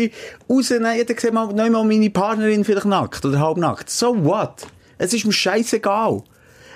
[0.49, 0.95] rausnehmen.
[0.95, 3.89] Jeder sieht mal, noch mal meine Partnerin vielleicht nackt oder halbnackt.
[3.89, 4.67] So what?
[4.97, 6.21] Es ist mir scheißegal.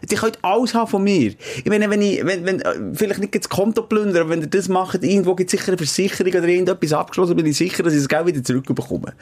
[0.10, 1.34] Die könnt alles haben von mir.
[1.58, 2.62] Ich meine, wenn ich, wenn, wenn,
[2.96, 5.78] vielleicht nicht das Konto plündern, aber wenn ihr das macht, irgendwo gibt es sicher eine
[5.78, 9.14] Versicherung oder irgendetwas abgeschlossen, bin ich sicher, dass ich das Geld wieder zurückbekomme.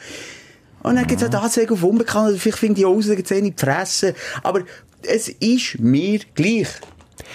[0.82, 3.36] Und dann gibt es auch Anzeigen auf Unbekannt, vielleicht finde ich aus, dann gibt es
[3.36, 4.14] eine in die Fresse.
[4.42, 4.62] Aber
[5.02, 6.68] es ist mir gleich.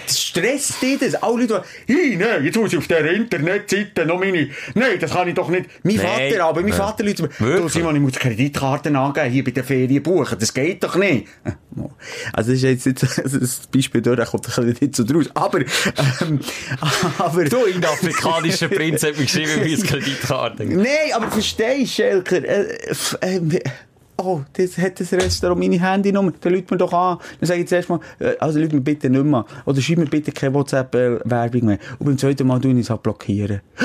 [0.06, 1.14] Das stresst dich das.
[1.16, 5.28] Alle Leute, hey, nein, jetzt muss ich auf dieser Internetseite noch meine, nein, das kann
[5.28, 5.66] ich doch nicht.
[5.82, 6.30] Mein Nein.
[6.30, 6.76] Vater aber, mein Ja.
[6.76, 7.68] Vater Leute, du?
[7.68, 11.26] Simon, ich muss die Kreditkarten angeben, hier bei der Ferien buchen, das geht doch nicht.
[12.32, 13.02] Also, das ist jetzt nicht,
[13.42, 15.26] das Beispiel dort, da kommt ein nicht so draus.
[15.34, 16.40] Aber, ähm,
[17.18, 20.64] aber, Du, in der afrikanischen Prinz hat mir geschrieben, wie es Kreditkarte.
[20.66, 22.44] Nein, aber verstehst du, Schelker?
[22.44, 22.78] Äh,
[23.22, 23.58] ähm,
[24.18, 26.32] oh, das hat das Restaurant meine Handynummer.
[26.40, 27.18] Dann lädt mir doch an.
[27.40, 29.44] Dann sage ich zuerst mal, äh, also lädt mir bitte nicht mehr.
[29.64, 31.78] Oder schreib mir bitte keine WhatsApp-Werbung mehr.
[31.98, 33.60] Und beim zweiten Mal tue ich es halt blockieren.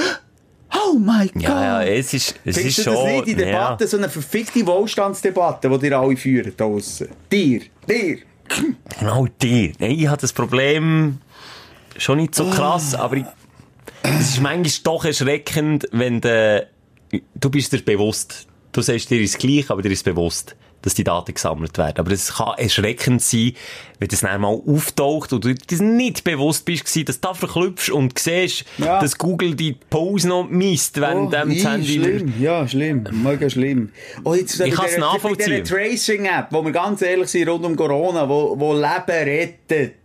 [0.75, 1.43] Oh mein Gott!
[1.43, 2.93] Ja, ja, es ist, es Findest ist du schon...
[2.93, 7.07] das nicht in Debatte, so eine verfickte Wohlstandsdebatte, die ihr alle führen draussen?
[7.31, 8.17] Dir, dir.
[8.17, 8.23] Ja,
[8.99, 9.71] genau dir.
[9.79, 11.19] Ich habe das Problem
[11.97, 13.25] schon nicht so krass, aber ich,
[14.03, 16.63] es ist manchmal doch erschreckend, wenn de,
[17.35, 21.05] du bist dir bewusst, du sagst dir ist gleich, aber dir ist bewusst, dass die
[21.05, 21.97] Daten gesammelt werden.
[21.97, 23.53] Aber es kann erschreckend sein,
[23.99, 27.89] wenn das dann mal auftaucht und du dir nicht bewusst bist, dass du da verklüpfst
[27.89, 28.99] und siehst, Ja.
[28.99, 31.93] dass Google die Pause noch misst, während dem ii, das Handy...
[31.93, 33.91] schlimm, ja, schlimm, mega schlimm.
[34.25, 35.53] Oh, jetzt Ich kann's nachvollziehen.
[35.53, 39.95] Mit dieser Tracing-App, wo wir ganz ehrlich sind, rund um Corona, wo, wo Leben rettet.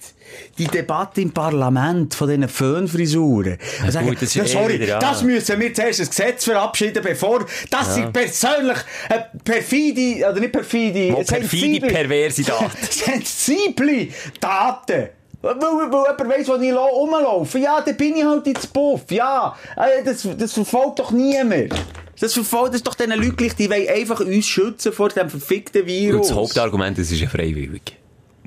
[0.58, 3.58] Die Debatte im Parlament von diesen Föhnfrisuren.
[3.84, 4.98] Ja, sagen, gut, das ja, eh sorry, wieder, ja.
[4.98, 10.52] das müssen wir zuerst ein Gesetz verabschieden, bevor das sind persönlich äh, perfide, oder nicht
[10.52, 12.70] perfide, Wo perfide, perverse Daten.
[12.90, 14.08] sensible
[14.40, 15.08] Daten.
[15.40, 17.58] Weil, weil, weil jemand weiss, wo ich rumlaufe.
[17.60, 19.02] Ja, dann bin ich halt ins Puff.
[19.10, 21.74] Ja, äh, das, das verfolgt doch niemand.
[22.20, 25.82] Das verfolgt das ist doch diesen Leuten die wollen einfach uns schützen vor dem verfickten
[25.82, 26.28] Und Virus.
[26.28, 27.96] das Hauptargument, das ist ja freiwillig.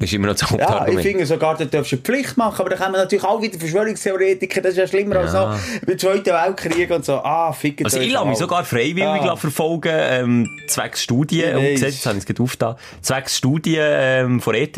[0.01, 2.69] Ist immer noch das ja, ich finde sogar, da darfst du eine Pflicht machen, aber
[2.71, 5.51] da kommen natürlich auch wieder Verschwörungstheoretiker, das ist ja schlimmer als Ja.
[5.51, 7.13] noch beim Zweiten Weltkrieg und so.
[7.15, 9.35] Ah, fickt Also ich lasse mich sogar freiwillig Ah.
[9.35, 11.81] verfolgen, ähm, zwecks Studien, und weiss.
[11.81, 14.77] jetzt habe ich es gerade aufgetan, zwecks Studien ähm, von ETH.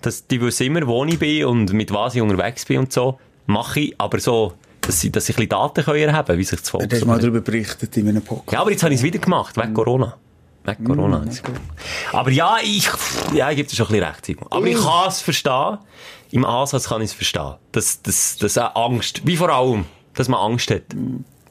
[0.00, 3.18] Das, die wissen immer, wo ich bin und mit was ich unterwegs bin und so.
[3.46, 6.44] Mache ich, aber so, dass sie, dass sie ein bisschen Daten können erheben können, wie
[6.44, 8.52] sich das Volk Du hast mal darüber berichtet in einem Podcast.
[8.52, 10.16] Ja, aber jetzt habe ich es wieder gemacht, wegen Corona.
[10.64, 11.24] Wegen Corona.
[12.12, 12.88] Aber ja, ich,
[13.34, 14.46] ja, ich gebe dir schon ein bisschen recht, Simon.
[14.50, 15.78] Aber ich kann es verstehen.
[16.30, 17.54] Im Ansatz kann ich es verstehen.
[17.72, 20.82] Das, das, das auch Angst, wie vor allem, dass man Angst hat.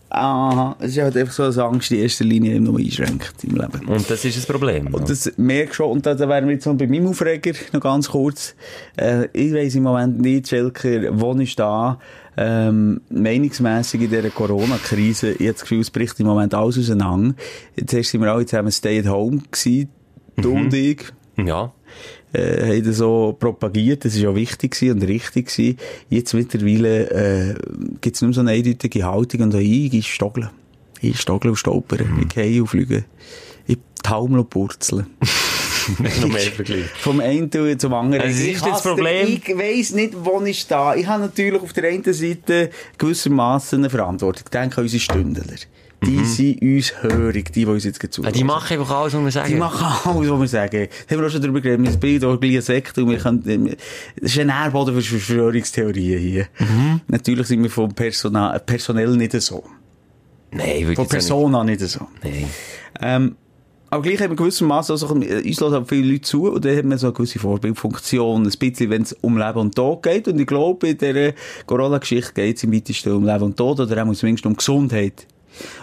[0.10, 3.56] Aha, es ist halt einfach so, dass Angst in erster Linie eben nur einschränkt im
[3.56, 3.88] Leben.
[3.88, 4.94] Und das ist ein Problem.
[4.94, 7.52] Und das merke ich schon, und da da wären wir jetzt noch bei meinem Aufreger,
[7.74, 8.56] noch ganz kurz.
[8.96, 12.00] Äh, ich weiss im Moment nicht, Schelker, wo ist da,
[12.38, 17.36] ähm, meinungsmässig in dieser Corona-Krise, ich habe das Gefühl, es bricht im Moment alles auseinander.
[17.76, 19.90] Jetzt erst sind wir alle zusammen stay at home gewesen,
[20.36, 21.04] du und ich,
[21.38, 21.74] ja.
[22.34, 25.78] äh, haben das so propagiert, das war auch wichtig und richtig gewesen.
[26.10, 27.56] Jetzt mittlerweile, äh,
[28.02, 30.52] gibt es nur so eine eindeutige Haltung und auch ich, ich stoggle.
[31.02, 33.06] Ich stoggle und stolpern, ich gehe und fliege.
[33.68, 35.08] Ich taumel und purzeln.
[37.00, 38.24] Vom einen zum anderen.
[38.24, 39.28] Also, ist das Problem.
[39.28, 40.96] Ich weiss nicht, wo ich stehe.
[40.98, 44.44] Ich habe natürlich auf der einen Seite gewissermaßen eine Verantwortung.
[44.46, 45.44] Ich denke an unsere Stündler.
[46.06, 48.32] Die sind uns hörig, die, die uns jetzt Ja, zuhören.
[48.34, 49.50] die machen einfach alles, was wir sagen.
[49.50, 50.88] Die machen alles, was wir sagen.
[51.08, 51.86] Da haben wir auch schon darüber geredet.
[51.88, 53.76] Wir bilden auch gleich eine Sekte und wir können,
[54.22, 56.48] das ist ein Nährboden für Verschwörungstheorien hier.
[56.60, 57.02] Mhm.
[57.08, 59.64] Natürlich sind wir vom Personal, personell nicht so.
[60.52, 62.08] Nein, würde Von Persona nicht so.
[62.24, 62.24] nicht.
[62.24, 62.50] Nein.
[63.02, 63.36] Ähm,
[63.90, 66.98] aber gleich haben wir gewissermaßen also, uns hören viele Leute zu und dann hat man
[66.98, 70.28] so eine gewisse Vorbildfunktion, ein bisschen, wenn es um Leben und Tod geht.
[70.28, 71.34] Und ich glaube, in dieser
[71.66, 75.26] Corona-Geschichte geht es im weitesten um Leben und Tod oder auch zumindest um Gesundheit.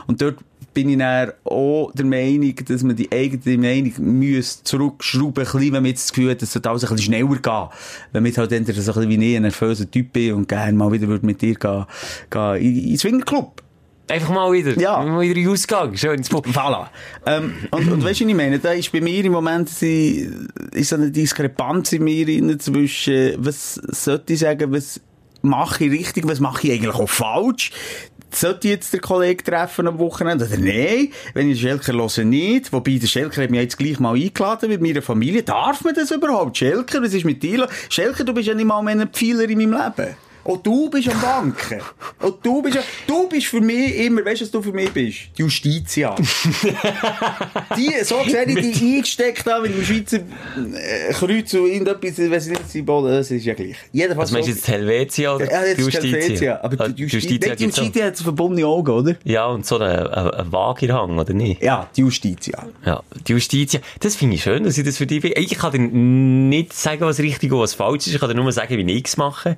[0.07, 0.36] Und dort
[0.74, 5.86] bin ich dann auch der Meinung, dass man die eigene Meinung zurückschrauben, bisschen, wenn man
[5.86, 7.68] jetzt das Gefühl hat, es alles ein bisschen schneller gehen.
[8.12, 10.76] Wenn man halt entweder so ein bisschen wie ich ein nervöser Typ bin und gerne
[10.76, 11.86] mal wieder mit dir gehen,
[12.28, 13.63] gehen in, in den Swingerclub.
[14.09, 14.78] Einfach mal wieder.
[14.78, 15.02] Ja.
[15.02, 15.96] Mal wieder in Ausgang.
[15.96, 16.46] Schön ins Pub.
[16.46, 16.88] Voilà.
[17.24, 18.59] Ähm, und, und weißt du, was ich meine?
[18.59, 20.30] Da ist bei mir im Moment sie-
[20.72, 25.00] ist so eine Diskrepanz in mir zwischen, was sollte ich sagen, was
[25.40, 27.70] mache ich richtig, was mache ich eigentlich auch falsch?
[28.30, 31.09] Sollte ich jetzt den Kollegen treffen am Wochenende oder nein?
[31.34, 32.72] Wenn ich den Schelker höre, nicht.
[32.72, 35.44] Wobei, der Schelker hat mich jetzt gleich mal eingeladen mit meiner Familie.
[35.44, 36.59] Darf man das überhaupt?
[36.59, 37.68] Schelker, was ist mit dir?
[37.88, 40.16] Schelker, du bist ja nicht mal mehr ein Pfeiler in meinem Leben.
[40.45, 41.80] Auch du bist am Banken.
[42.20, 45.18] Auch du bist du bist für mich immer, weißt du, was du für mich bist?
[45.36, 46.14] Die Justitia.
[47.76, 52.53] die, so gesehen, die eingesteckt haben mit dem Schweizer äh, Kreuz und irgendetwas, weiss ich
[52.53, 53.76] nicht, Symbol, das ist ja gleich.
[53.92, 56.18] Jedenfalls Was meinst du jetzt, Helvetia oder ja, jetzt Justitia?
[56.18, 56.61] Helvetia.
[56.62, 57.64] Aber Ah, die Justitia, die.
[57.64, 59.16] Justitia hat so verbundene Augen, oder?
[59.24, 61.62] Ja, und so ein, ein, ein Wagerhang, oder nicht?
[61.62, 62.66] Ja, die Justitia.
[62.84, 63.80] Ja, die Justitia.
[64.01, 65.32] Das finde ich schön, dass ich das für dich bin.
[65.36, 68.14] Ich kann dir nicht sagen, was richtig und was falsch ist.
[68.14, 69.57] Ich kann dir nur sagen, wie ich es mache.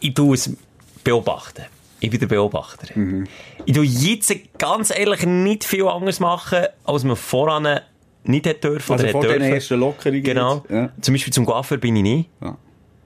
[0.00, 0.56] Ich tue es
[1.04, 1.64] beobachten.
[2.00, 2.86] Ich bin der Beobachter.
[3.66, 7.80] Ich tue jetzt ganz ehrlich nicht viel anderes machen, als man voran
[8.24, 8.92] nicht hätte dürfen.
[8.92, 10.64] Also vor den ersten Lockerungen Genau.
[10.68, 10.90] ja.
[11.00, 12.30] Zum Beispiel zum Coiffeur bin ich nicht.
[12.40, 12.56] Ja.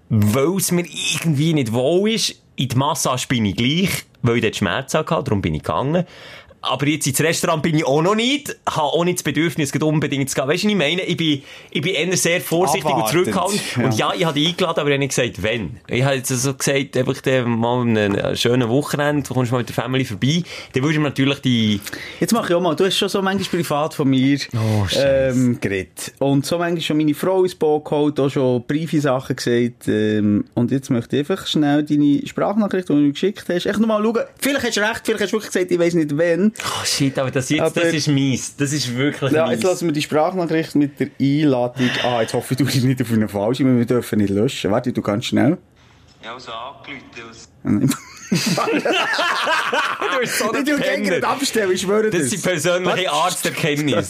[0.09, 2.41] Weil es mir irgendwie nicht wohl ist.
[2.57, 6.05] In die Massage bin ich gleich, weil ich dort Schmerzen hatte, darum bin ich gegangen.
[6.67, 10.31] Aber jetzt ins Restaurant bin ich auch noch nicht, habe auch nicht das Bedürfnis, unbedingt
[10.31, 10.49] zu gehen.
[10.49, 11.03] Weißt du, ich meine?
[11.03, 13.63] Ich bin, ich bin eher sehr vorsichtig Abwartend, und zurückhaltend.
[13.77, 13.85] ja.
[13.85, 15.77] Und ja, ich habe dich eingeladen, aber ich habe nicht gesagt, wenn.
[15.89, 19.59] Ich habe jetzt so gesagt, einfach dann mal an einem schönen Wochenende, du kommst mal
[19.59, 20.43] mit der Family vorbei,
[20.73, 21.81] dann würde ich mir natürlich die,
[22.21, 25.59] Jetzt mache ich auch mal, du hast schon so manchmal privat von mir Oh, ähm,
[25.61, 26.15] geredet.
[26.19, 29.87] Und so manchmal schon meine Frau ins Boot geholt, auch schon briefe Sachen gesagt.
[29.89, 33.79] Ähm, und jetzt möchte ich einfach schnell deine Sprachnachricht, die du mir geschickt hast, echt
[33.79, 34.23] nochmal schauen.
[34.39, 36.53] Vielleicht hast du recht, vielleicht hast du wirklich gesagt, ich weiss nicht wenn.
[36.63, 38.55] Oh shit, aber das jetzt, Aber- das ist mies.
[38.57, 39.55] Das ist wirklich Ja, mies.
[39.55, 41.91] jetzt lassen wir die Sprachnachricht mit der Einladung.
[42.03, 44.71] Ah, jetzt hoffe ich, du bist nicht auf eine falsche, wir dürfen nicht löschen.
[44.71, 45.59] Warte, du kannst schnell.
[46.23, 46.53] Ja, also.
[47.63, 47.91] Nein,
[48.31, 51.29] Du bist so ich will gerne Penner.
[51.29, 54.09] abstellen, ich schwöre Das ist die persönliche Arzterkenntnis.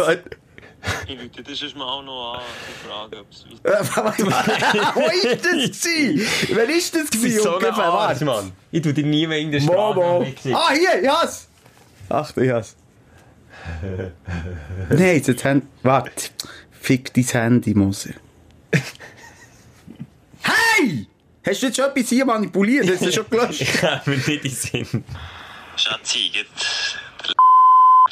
[1.09, 4.95] Ich würde das sonst mal noch an und fragen, ob es weiter...
[4.95, 6.27] Wo ist das gewesen?
[6.55, 7.43] Wer ist das Du gewesen?
[7.43, 7.65] so ein?
[7.65, 8.25] Arsch, Warte.
[8.27, 8.53] Mann.
[8.71, 9.61] Ich tu dir nie mehr in der.
[9.61, 10.27] Sprache.
[10.53, 11.49] Ah, hier, ich has.
[12.09, 12.77] Ach, ich has.
[14.91, 15.67] Nein, jetzt das Handy.
[15.83, 16.31] Warte.
[16.71, 18.15] Fick dein Handy, Moser.
[20.43, 21.07] Hey!
[21.47, 22.87] Hast du jetzt schon etwas hier manipuliert?
[22.91, 23.61] Hast du schon gelöscht?
[23.63, 25.05] Ich kann mir nicht in den Sinn.
[25.77, 26.45] Schatzi, der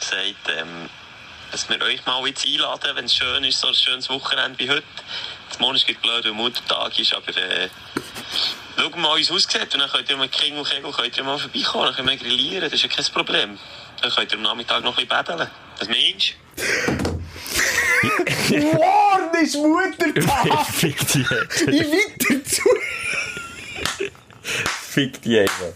[0.03, 0.89] gesagt, ähm,
[1.51, 4.71] dass wir euch mal jetzt einladen, wenn es schön ist, so ein schönes Wochenende wie
[4.71, 4.83] heute.
[5.49, 7.69] Das Morgen ist blöd, weil Muttertag ist, aber äh,
[8.77, 9.75] schauen wir mal, wie es aussieht.
[9.75, 12.17] Und dann könnt ihr mit King und Kegel könnt ihr mal vorbeikommen, dann können wir
[12.17, 13.59] grillieren, das ist ja kein Problem.
[14.01, 15.51] Dann könnt ihr am Nachmittag noch ein bisschen betteln.
[15.79, 16.35] Was meinst
[18.51, 20.67] Morgen ist Muttertag!
[20.73, 21.63] Fick die jetzt.
[21.63, 22.63] Ich weiter zu.
[24.43, 25.73] Fick die einfach.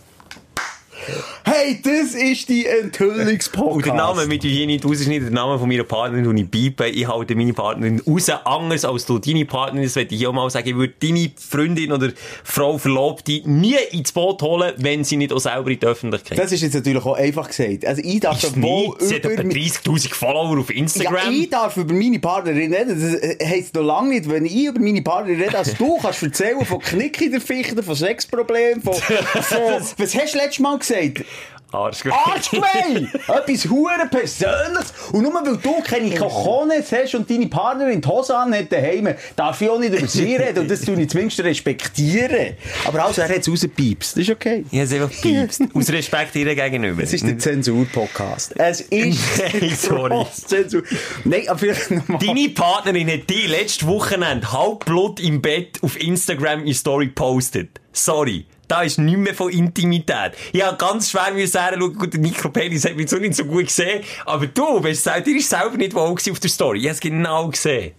[1.59, 3.76] Hey, das ist die Enthüllungspodcast.
[3.76, 6.36] Und der Name mit hier nicht raus ist nicht der Name von meiner Partnerin, den
[6.36, 6.90] ich beibe.
[6.90, 9.84] Ich halte meine Partnerin raus, anders als du deine Partnerin.
[9.84, 10.68] Das möchte ich hier auch mal sagen.
[10.68, 12.11] Ich würde deine Freundin oder
[12.44, 16.52] Frau Verlobte nie ins Boot holen, wenn sie nicht auch selber in die Öffentlichkeit Das
[16.52, 17.86] ist jetzt natürlich auch einfach gesagt.
[17.86, 18.54] Also ich darf ist.
[18.57, 19.00] nicht.
[19.00, 19.54] Sie hat etwa über...
[19.54, 21.32] 30'000 Follower auf Ja, Instagram.
[21.32, 23.00] ich darf über meine Partnerin reden.
[23.00, 26.22] Das äh, heisst noch lange nicht, wenn ich über meine Partnerin rede, als du kannst
[26.22, 29.59] erzählen von Knick in der Fichte, von Sexproblemen, von, von...
[29.96, 31.24] Was hast du letztes Mal gesagt?
[31.72, 32.16] Arschgeweih.
[32.26, 33.08] Arschgeweih!
[33.28, 34.92] Etwas hure Persönliches.
[35.12, 39.60] Und nur weil du keine Cojones hast und deine Partnerin die Hose anhat daheim, darf
[39.60, 40.60] ich auch nicht über sie reden.
[40.60, 42.54] Und das tue ich zumindest respektieren.
[42.84, 44.16] Aber also, er hat es rausgepiepst.
[44.16, 44.64] Das ist okay.
[44.70, 45.62] Ich habe es einfach gepiepst.
[45.74, 47.02] Aus Respekt ihr gegenüber.
[47.02, 48.54] Es ist der Zensur-Podcast.
[48.58, 49.18] Es ist
[49.60, 50.26] Nein, sorry.
[50.32, 50.82] Zensur.
[51.24, 52.18] Nein, aber vielleicht nochmal.
[52.24, 57.80] Deine Partnerin hat die letzte Wochenende Halbblut im Bett auf Instagram in Story gepostet.
[57.92, 58.46] Sorry.
[58.68, 60.32] Da ist nicht mehr von Intimität.
[60.52, 64.02] Ich habe ganz schwer schau, gut, der Mikropenis hat mich so nicht so gut gesehen.
[64.24, 66.80] Aber du, weißt du, dir ist selber nicht wohl auf der Story.
[66.80, 67.92] Ich habe es genau gesehen.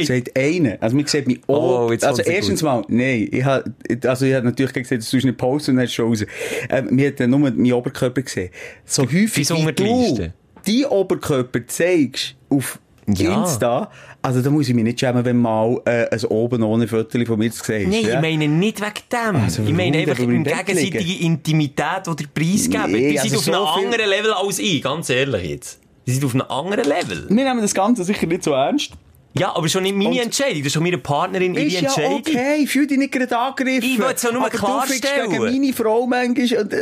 [0.00, 0.78] Sagt einer.
[0.80, 1.40] Also, man sieht mich.
[1.48, 3.28] Oh, also, erstens mal, nein.
[3.32, 3.64] Ich hab,
[4.04, 6.24] also, ich hab natürlich gesagt, dass du nicht posten und dann schon raus.
[6.70, 8.50] Ähm, mir hat dann nur meinen Oberkörper gesehen.
[8.84, 10.30] So häufig wie du
[10.64, 12.78] deinen Oberkörper zeigst auf
[13.14, 13.40] Ja.
[13.40, 13.90] Insta,
[14.20, 17.38] also, da muss ich mich nicht schämen, wenn mal, äh, ein oben ohne Foto von
[17.38, 18.14] mir zu sehen Nein, ja?
[18.16, 19.36] ich meine nicht wegen dem.
[19.42, 22.92] Also, ich meine einfach im gegenseitige Intimität, die ihr preisgeben.
[22.92, 25.80] Nee, die sind also auf so einem anderen Level als ich, ganz ehrlich jetzt.
[26.06, 27.26] Die sind auf einem anderen Level.
[27.28, 28.92] Wir nehmen das Ganze sicher nicht so ernst.
[29.34, 32.14] Ja, aber schon nicht meine Und- Entscheidung, das ist schon meine Partnerin ihre ja Entscheidung.
[32.26, 33.88] okay, fühl dich nicht gerade angegriffen.
[33.88, 35.30] Ich will's ja nur Aber du klarstellen.
[35.30, 36.72] gegen meine Frau manchmal und,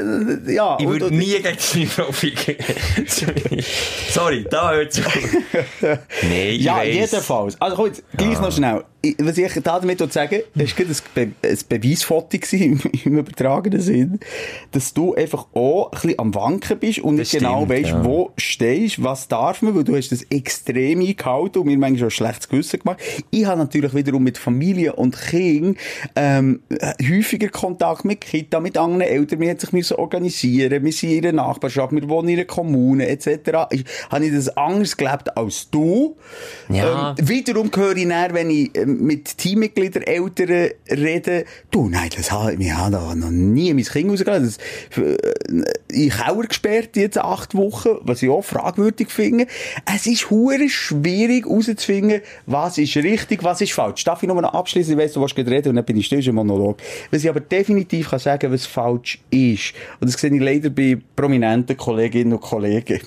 [0.49, 0.79] äh, ja.
[0.81, 2.55] Ich würde nie gegen deine Frau ficken.
[4.11, 5.15] Sorry, da hört's auf.
[5.83, 5.99] Nein,
[6.33, 6.95] ich Ja, weiss.
[6.95, 7.61] jedenfalls.
[7.61, 8.85] Also jetzt, gleich noch schnell.
[9.19, 13.81] Was ich da damit sagen will, ist gerade ein, Be ein Beweisfoto im, im übertragenen
[13.81, 14.21] Sinn,
[14.73, 17.91] dass du einfach auch ein bisschen am Wanken bist und Das nicht genau stimmt, weißt,
[17.91, 18.05] ja.
[18.05, 22.27] wo stehst, was darf man, weil du hast das extrem eingehalten und mir manchmal schon
[22.27, 23.01] ein schlechtes Gewissen gemacht.
[23.31, 25.79] Ich habe natürlich wiederum mit Familie und Kind
[26.17, 26.61] ähm,
[27.01, 29.41] häufiger Kontakt mit Kita, mit anderen Eltern.
[29.41, 33.67] Wir hat sich organisieren, wir sind in einer Nachbarschaft, wir wohnen in einer Kommune etc.
[33.71, 36.17] Ich, habe ich das anders gelebt als du.
[36.69, 37.15] Ja.
[37.19, 42.31] Ähm, wiederum höre ich dann, wenn ich ähm, mit Teammitgliedern, Eltern rede, du, nein, das
[42.33, 44.57] habe ich, haben da noch nie mein Kind rausgelassen.
[44.91, 45.17] Das, äh,
[45.89, 49.47] in Keller gesperrt jetzt acht Wochen, was ich auch fragwürdig finde.
[49.95, 54.05] Es ist hure schwierig herauszufinden, was ist richtig, was ist falsch.
[54.05, 54.93] Darf ich noch mal abschließen?
[54.93, 56.79] Ich weiss, du willst reden und dann bin ich still, ein Monolog.
[57.11, 59.75] Was ich aber definitiv kann sagen, was falsch ist.
[60.01, 63.01] Und das sehe ich leider bei prominenten Kolleginnen und Kollegen.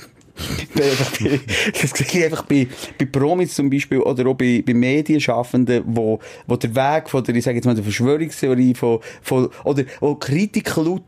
[0.75, 1.39] Bei-
[1.81, 2.67] das sehe ich einfach bei,
[2.97, 7.35] bei Promis zum Beispiel oder auch bei, bei Medienschaffenden, wo, wo der Weg von der,
[7.35, 11.03] ich sage jetzt mal, der Verschwörungstheorie von, von, oder wo Kritik laut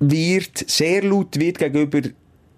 [0.00, 1.98] wird, sehr laut wird gegenüber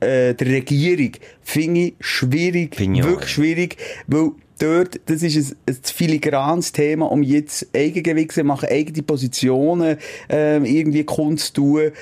[0.01, 3.77] äh, der Regierung, finde ich schwierig, ich auch, wirklich schwierig,
[4.07, 9.97] weil dort, das ist ein, ein filigranes Thema, um jetzt Eigengewicht zu machen, eigene Positionen
[10.29, 11.93] ähm, irgendwie kundzutun,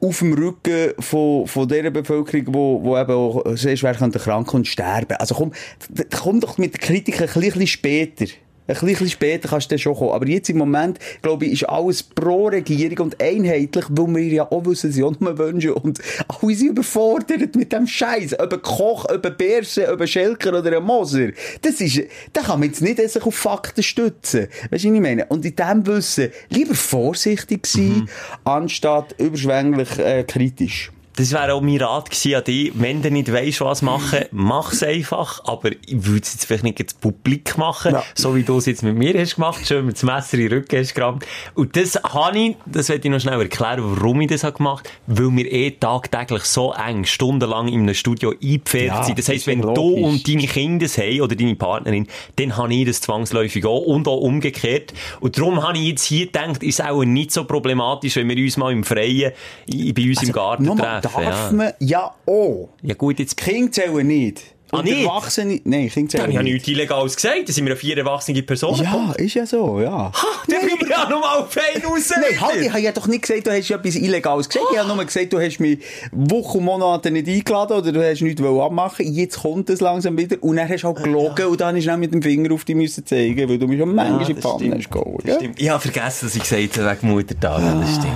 [0.00, 4.66] auf dem Rücken von, von der Bevölkerung, wo, wo eben auch sehr schwer krank und
[4.66, 5.16] sterben.
[5.16, 5.52] Also komm,
[6.14, 8.26] komm doch mit der Kritik ein bisschen später.
[8.68, 10.12] Ein bisschen später kannst du dann schon kommen.
[10.12, 14.52] Aber jetzt im Moment, glaube ich, ist alles pro Regierung und einheitlich, weil wir ja
[14.52, 15.72] auch wissen, sie auch nur wünschen.
[15.72, 18.34] Und alle sind überfordert mit dem Scheiß.
[18.34, 19.06] Ein Koch,
[19.38, 21.28] Bärse, ob ein Schelker oder ein Moser.
[21.62, 22.02] Das ist,
[22.32, 24.48] da kann man jetzt nicht sich auf Fakten stützen.
[24.70, 25.26] Weißt du, was ich meine?
[25.26, 28.08] Und in dem Wissen, lieber vorsichtig sein,
[28.44, 30.90] anstatt überschwänglich äh, kritisch.
[31.18, 32.70] Das wäre auch mein Rat gewesen an dich.
[32.74, 35.42] Wenn du nicht weisst, was machen, mach's einfach.
[35.46, 38.04] Aber ich würde es jetzt vielleicht nicht jetzt publik machen, Ja.
[38.14, 40.52] so wie du es jetzt mit mir hast gemacht, schön mit dem Messer in den
[40.58, 41.26] Rücken hast gerammt.
[41.54, 44.88] Und das habe ich, das werde ich noch schnell erklären, warum ich das habe gemacht
[45.08, 49.18] weil wir eh tagtäglich so eng, stundenlang in einem Studio eingepfercht Ja, sind.
[49.18, 52.06] Das heisst, wenn du und deine Kinder das haben, oder deine Partnerin,
[52.36, 54.92] dann habe ich das zwangsläufig auch und auch umgekehrt.
[55.18, 58.56] Und darum habe ich jetzt hier gedacht, ist auch nicht so problematisch, wenn wir uns
[58.56, 59.32] mal im Freien
[59.66, 61.07] bei uns im Garten treffen.
[61.14, 61.56] Darf Ja.
[61.56, 62.68] man ja auch.
[62.82, 64.54] ja gut, jetzt Kinder zählen nicht.
[64.70, 65.02] Ah, Und nicht?
[65.02, 66.52] Erwachsene, nein, Kinder zählen habe ich ja nicht.
[66.52, 67.48] nichts Illegales gesagt.
[67.48, 68.82] Da sind wir vier erwachsene Personen.
[68.82, 70.12] Ja, ist ja so, ja.
[70.50, 72.10] Der bin ich ja nochmal fein raus.
[72.14, 74.66] Nein, halt, ich habe ja doch nicht gesagt, du hast etwas Illegales gesagt.
[74.72, 75.78] Ich habe nur gesagt, du hast mich
[76.12, 80.36] Wochen und Monate nicht eingeladen oder du hast nichts abmachen Jetzt kommt es langsam wieder.
[80.42, 82.76] Und dann hast du auch gelogen und dann du auch mit dem Finger auf dich
[82.76, 84.88] müssen zeigen, weil du mich schon manchmal in die Pfanne hast.
[85.24, 85.60] Das stimmt.
[85.60, 87.60] Ich habe vergessen, dass ich gesagt habe, wegen Muttertag.
[87.60, 88.12] Ja, das stimmt.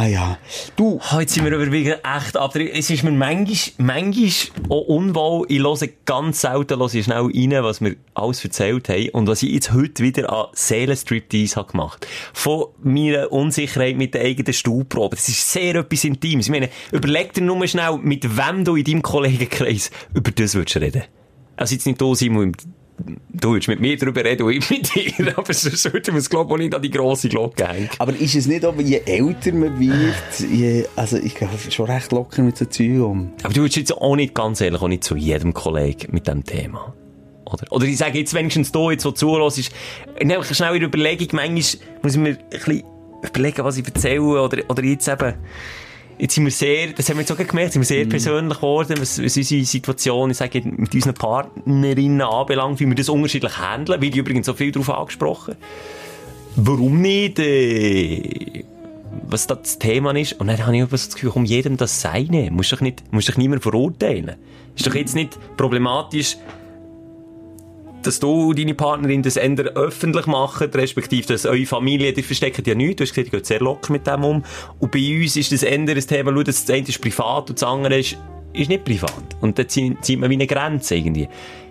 [0.00, 0.38] Ah, ja.
[0.76, 2.70] Du, jetzt sind wir überwiegend echt abdrehen.
[2.72, 4.30] Es ist mir manchmal, manchmal
[4.68, 5.46] auch unwohl.
[5.58, 9.08] Ich höre ganz selten höre ich schnell rein, was wir alles erzählt haben.
[9.08, 12.06] Und was ich jetzt heute wieder an Seelenstriptease habe gemacht.
[12.32, 15.16] Von meiner Unsicherheit mit der eigenen Stuhlprobe.
[15.16, 16.46] Das ist sehr etwas Intimes.
[16.46, 20.76] Ich meine, überleg dir nur schnell, mit wem du in deinem Kollegenkreis über das würdest
[20.76, 21.02] reden.
[21.56, 22.52] Also jetzt nicht du, Simon,
[22.98, 25.32] du würdest mit mir darüber reden und ich mit dir.
[25.36, 27.88] Aber sonst würde man es, glaube ich, nicht an die grosse Glocke hängen.
[27.98, 32.12] aber ist es nicht, aber je älter man wird, je, also ich gehe schon recht
[32.12, 33.32] locker mit so Zeug um.
[33.42, 36.44] Aber du würdest jetzt auch nicht, ganz ehrlich, auch nicht zu jedem Kollegen mit diesem
[36.44, 36.94] Thema.
[37.44, 39.72] Oder, oder ich sage jetzt wenigstens du, jetzt, wo du ist,
[40.22, 41.54] nämlich schnell in der Überlegung, manchmal
[42.02, 42.82] muss ich mir ein bisschen
[43.22, 45.34] überlegen, was ich erzähle, oder, oder jetzt eben,
[46.18, 48.96] jetzt sind wir sehr, das haben wir jetzt auch gemerkt, sind wir sehr persönlich geworden,
[48.98, 54.00] was, was unsere Situation, ich sage, mit unseren Partnerinnen anbelangt, wie wir das unterschiedlich handeln,
[54.00, 55.56] wie die übrigens so viel darauf angesprochen.
[56.56, 58.64] Warum nicht, äh,
[59.28, 60.34] was da das Thema ist.
[60.40, 62.50] Und dann habe ich so das Gefühl, um jedem das Seine.
[62.50, 64.36] Musst doch nicht, musst doch niemand verurteilen.
[64.74, 66.36] Ist doch jetzt nicht problematisch,
[68.08, 72.66] dass du und deine Partnerin das eher öffentlich macht, respektive, dass eure Familie, die versteckt
[72.66, 72.96] ja nichts.
[72.96, 74.44] Du hast gesagt, ihr geht sehr locker mit dem um.
[74.78, 77.68] Und bei uns ist das eher ein Thema, schau, das eine ist privat und das
[77.68, 78.16] andere ist,
[78.54, 79.36] ist nicht privat.
[79.42, 81.28] Und da zieht man wie eine Grenze irgendwie.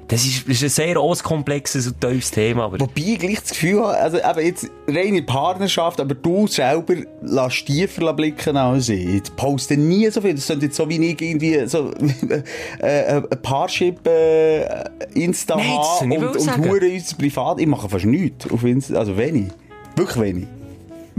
[0.09, 2.79] Das ist, ist ein sehr auskomplexes und tiefes Thema, aber...
[2.79, 7.65] Wobei ich gleich das Gefühl habe, also eben jetzt reine Partnerschaft, aber du selber lässt
[7.65, 9.05] tiefer blicken als ich.
[9.05, 10.35] Ich poste nie so viel.
[10.35, 11.91] Das sind jetzt so wie ich irgendwie so
[12.79, 17.59] äh, ein Parship äh, Insta Nein, und, und hure uns privat.
[17.59, 19.47] Ich mache fast nichts auf Insta, also wenig.
[19.97, 20.47] Wirklich wenig.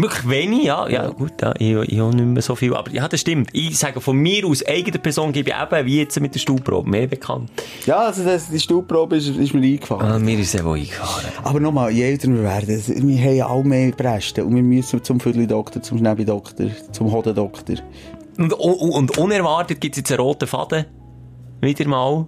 [0.01, 0.89] Wirklich wenig, ja.
[0.89, 2.73] Ja, gut, ja, ich, ich auch nicht mehr so viel.
[2.73, 3.51] Aber ja, das stimmt.
[3.53, 6.89] Ich sage von mir aus, eigene Person gebe ich eben, wie jetzt mit der Stuhlprobe,
[6.89, 7.51] mehr bekannt.
[7.85, 10.03] Ja, also das, die Stuhlprobe ist, ist mir eingefallen.
[10.03, 11.25] Ah, mir ist eben auch eingefahren.
[11.43, 15.03] Aber nochmal, je älter wir werden, wir haben ja alle mehr Bresten und wir müssen
[15.03, 17.77] zum Vierteldoktor, zum Schnäbi-Doktor, zum Hodendoktor.
[18.37, 20.85] Und, und, und unerwartet gibt es jetzt einen roten Faden.
[21.61, 22.25] Wieder mal.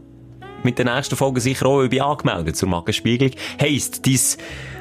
[0.63, 3.33] Mit der nächsten Folge sicher auch, bin angemeldet zur Magenspiegelung.
[3.61, 4.37] Heisst, dieses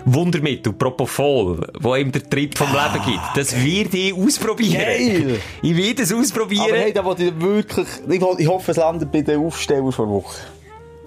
[0.06, 4.82] Wundermittel, Propofol, wo ihm der Trip vom Leben gibt, das wird ich ausprobieren.
[4.82, 5.40] Geil!
[5.62, 6.66] Ich werde es ausprobieren.
[6.70, 9.92] Aber hey, da wollte ich wirklich, ich, will- ich hoffe, es landet bei den Aufstellern
[9.92, 10.38] vor Woche.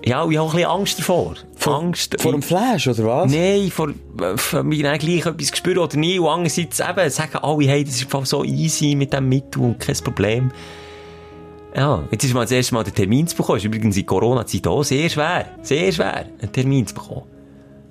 [0.04, 1.34] ja, ich habe ein bisschen Angst davor.
[1.66, 2.16] Angst.
[2.20, 3.30] Vor dem Flash, oder was?
[3.32, 6.18] Nein, vor, äh, vor mir dann gleich etwas gespürt oder nie.
[6.18, 9.96] Und andererseits eben, sagen alle, hey, das ist so easy mit dem Mittel und kein
[9.96, 10.50] Problem.
[11.74, 13.58] Ja, jetzt ist mal das erste Mal der Termin zu bekommen.
[13.58, 15.46] Ist übrigens in Corona-Zeit auch sehr schwer.
[15.62, 17.22] Sehr schwer, einen Termin zu bekommen.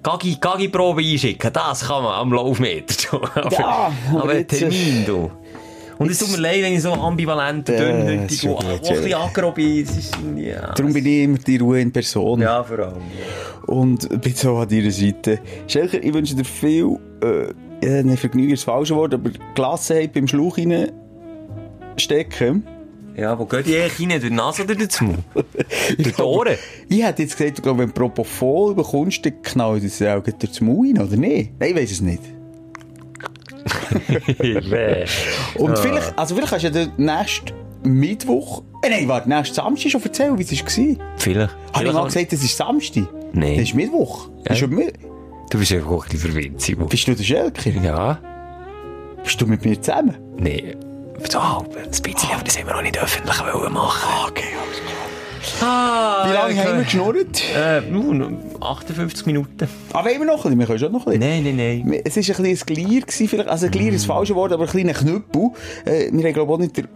[0.03, 3.21] Gagi, Gagi-Probe einschicken, das kann man am Laufmeter.
[3.36, 5.32] aber, Ja, aber aber äh, Termin, du.
[5.99, 9.51] Und es tut mir leid, wenn ich so ambivalent Ja, dünnhütig und ein bisschen aggro
[9.51, 9.84] bin.
[9.84, 10.73] Ist, ja.
[10.73, 12.41] Darum bin ich immer die Ruhe in Person.
[12.41, 13.01] Ja, vor allem.
[13.67, 15.39] Und bin so an deiner Seite.
[15.67, 20.57] Schelker, ich wünsche dir viel, äh, Vergnügen ist das falsche Wort, aber Gelassenheit beim Schlauch
[20.57, 20.91] rein
[21.97, 22.65] stecken.
[23.18, 24.09] Ja, wo geht die eigentlich rein?
[24.09, 25.20] Durch die Nase oder durch den Mund?
[25.97, 26.55] Durch die Ohren?
[26.89, 30.97] Ich hätte jetzt gesagt, wenn du Propofol bekommst, dann knallt es auch durch den Mund
[30.99, 31.51] rein, oder nicht?
[31.59, 32.22] Nein, ich weiß es nicht.
[35.57, 37.51] Und vielleicht, also vielleicht hast du ja den nächsten
[37.84, 40.95] Mittwoch, äh, nein, warte, nächsten Samstag schon erzählt, wie es war.
[41.18, 41.55] Vielleicht.
[41.74, 43.03] Habe ich mal gesagt, das ist Samstag?
[43.34, 43.55] Nein.
[43.57, 44.30] Das ist Mittwoch.
[44.45, 44.91] Das ist schon Mi-
[45.49, 46.88] Du bist einfach auch ein bisschen verwirrt, Simon.
[46.88, 47.70] Bist du der Schelker?
[47.84, 48.20] Ja?
[49.24, 50.16] Bist du mit mir zusammen?
[50.38, 50.76] Nee.
[51.30, 51.76] So halb.
[51.76, 53.38] Ein bisschen, aber das haben wir auch nicht öffentlich
[53.69, 54.09] machen.
[54.30, 54.43] Okay,
[55.61, 57.43] Ah, Wie lange haben wir geschnurrt?
[57.55, 59.67] Äh, nun, 58 Minuten.
[59.93, 60.59] Aber wir noch ein bisschen?
[60.59, 61.43] Wir können schon noch ein bisschen.
[61.43, 62.01] Nein, nein, nein.
[62.03, 63.49] Es war ein bisschen ein Glier, gewesen, vielleicht.
[63.49, 65.49] also ein Glier ist das falsche Wort, aber ein kleiner Knüppel.
[65.86, 66.88] Äh, wir haben, glaube ich, auch nicht den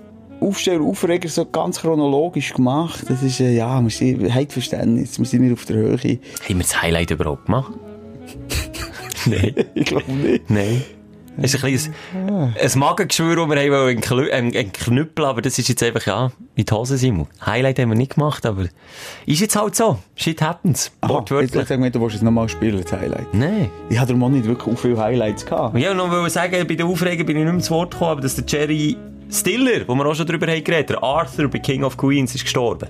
[0.42, 3.04] Aufsteller, Aufreger so ganz chronologisch gemacht.
[3.08, 5.98] Das ist, äh, ja, wir sind, habt Verständnis, wir sind nicht auf der Höhe.
[5.98, 7.74] Haben wir das Highlight überhaupt gemacht?
[9.26, 9.54] nein.
[9.74, 10.50] Ich glaube nicht.
[10.50, 10.84] Nein.
[11.38, 15.68] Es ist ein kleines, ein Magengeschwür, das wir haben wollen, ein, Knüppel, aber das ist
[15.68, 17.28] jetzt einfach, ja, in die Hose, Simon.
[17.46, 18.66] Highlight haben wir nicht gemacht, aber
[19.26, 20.00] ist jetzt halt so.
[20.16, 20.92] Shit happens.
[21.02, 21.54] Aha, jetzt Wortwörtlich.
[21.56, 23.34] jetzt sag mir, du willst es nochmal spielen, das Highlight.
[23.34, 23.70] Nein.
[23.90, 25.74] Ich hatte darum nicht wirklich viele Highlights gehabt.
[25.74, 28.12] Und ich wollte noch sagen, bei den Aufregen bin ich nicht mehr zu Wort gekommen,
[28.12, 28.98] aber dass der Jerry
[29.30, 32.44] Stiller, wo wir auch schon drüber haben geredet, der Arthur bei King of Queens, ist
[32.44, 32.88] gestorben.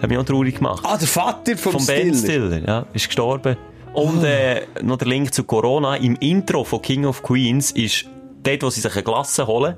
[0.00, 0.84] Hat mich auch traurig gemacht.
[0.84, 2.48] Ah, der Vater Von Ben Stiller.
[2.48, 3.56] Stiller, ja, ist gestorben.
[3.94, 5.96] Und äh, noch der Link zu Corona.
[5.96, 8.04] Im Intro von King of Queens ist
[8.42, 9.76] dort, wo sie sich eine Glasse holen.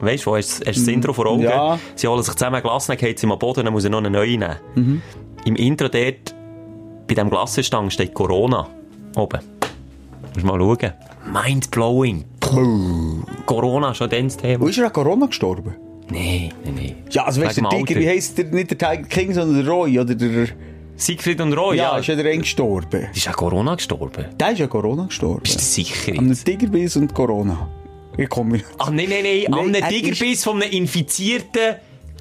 [0.00, 1.42] Weißt du, wo hast, hast das Intro vor Augen?
[1.42, 1.78] Ja.
[1.94, 3.98] Sie holen sich zusammen eine Glasse, dann geht sie am Boden, dann muss er noch
[3.98, 5.02] eine neue nehmen.
[5.44, 6.34] Im Intro dort,
[7.06, 8.66] bei diesem Glassenstang steht Corona
[9.16, 9.40] oben.
[10.34, 10.92] Musst mal schauen.
[11.32, 12.24] Mindblowing.
[13.46, 14.68] Corona, schon dann das Wo Thema.
[14.68, 15.76] ist er an Corona gestorben?
[16.10, 16.96] Nein, nein, nein.
[17.10, 19.72] Ja, also weißt du, der Tiger, wie heisst der, nicht der Tiger King, sondern der
[19.72, 20.48] Roy, oder der...
[20.96, 21.98] Siegfried und Roy, ja, ja.
[21.98, 23.08] ist ja der eng gestorben.
[23.14, 24.26] ist an Corona gestorben.
[24.38, 25.40] Der ist ja Corona gestorben.
[25.42, 26.12] Bist du sicher?
[26.12, 27.68] An einem Tigerbiss und Corona.
[28.16, 29.44] Ich komme Ah, nein, nein, nein.
[29.48, 31.74] Nein, An einem er Tigerbiss von einem infizierten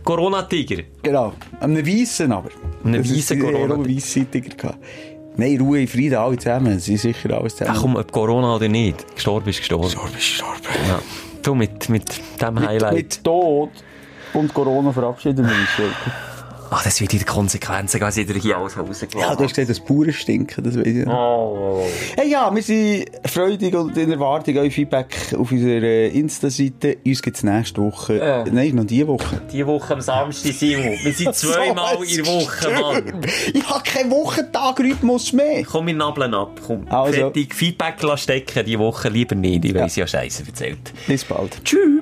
[0.03, 0.83] Corona-Tiger.
[1.03, 1.33] Genau.
[1.59, 2.49] An einem Weissen aber.
[2.83, 4.79] An einem ich hatte Corona- einen weissen Tiger gehabt.
[5.37, 6.79] Nein, Ruhe in Frieden, alle zusammen.
[6.79, 7.75] Sie sind sicher alles zusammen.
[7.77, 9.15] Ach komm, ob Corona oder nicht.
[9.15, 9.85] Gestorben ist gestorben.
[9.85, 10.61] Gestorben ist gestorben.
[10.87, 10.99] Ja.
[11.43, 12.05] Du, mit, mit
[12.41, 12.93] dem Mit, Highlight.
[12.93, 13.69] mit Tod
[14.33, 15.93] und Corona verabschieden wir uns.
[16.75, 19.69] Ach, das wird in den Konsequenzen, ich dir hier alles rausgelassen Ja, du hast gesagt,
[19.69, 21.05] das pure Stinken, das weiß ich.
[21.07, 21.85] Oh.
[22.17, 26.97] Hey, ja, wir sind freudig und in Erwartung euer Feedback auf unserer äh, Insta-Seite.
[27.05, 28.19] Uns gibt es nächste Woche.
[28.19, 28.49] Äh.
[28.51, 29.39] Nein, noch diese Woche.
[29.51, 30.97] Die Woche am Samstag, Simon.
[31.03, 33.21] Wir sind zweimal So in der Woche, Mann.
[33.53, 35.63] Ich habe keinen Wochentag-Rhythmus mehr.
[35.65, 36.59] Komm, wir nabeln ab.
[36.65, 37.13] Komm, Also.
[37.13, 37.53] fertig.
[37.53, 39.63] Feedback lassen stecken, die Woche lieber nicht.
[39.63, 40.91] Ich weiss ja Scheiße erzählt.
[41.05, 41.63] Bis bald.
[41.63, 42.01] Tschüss.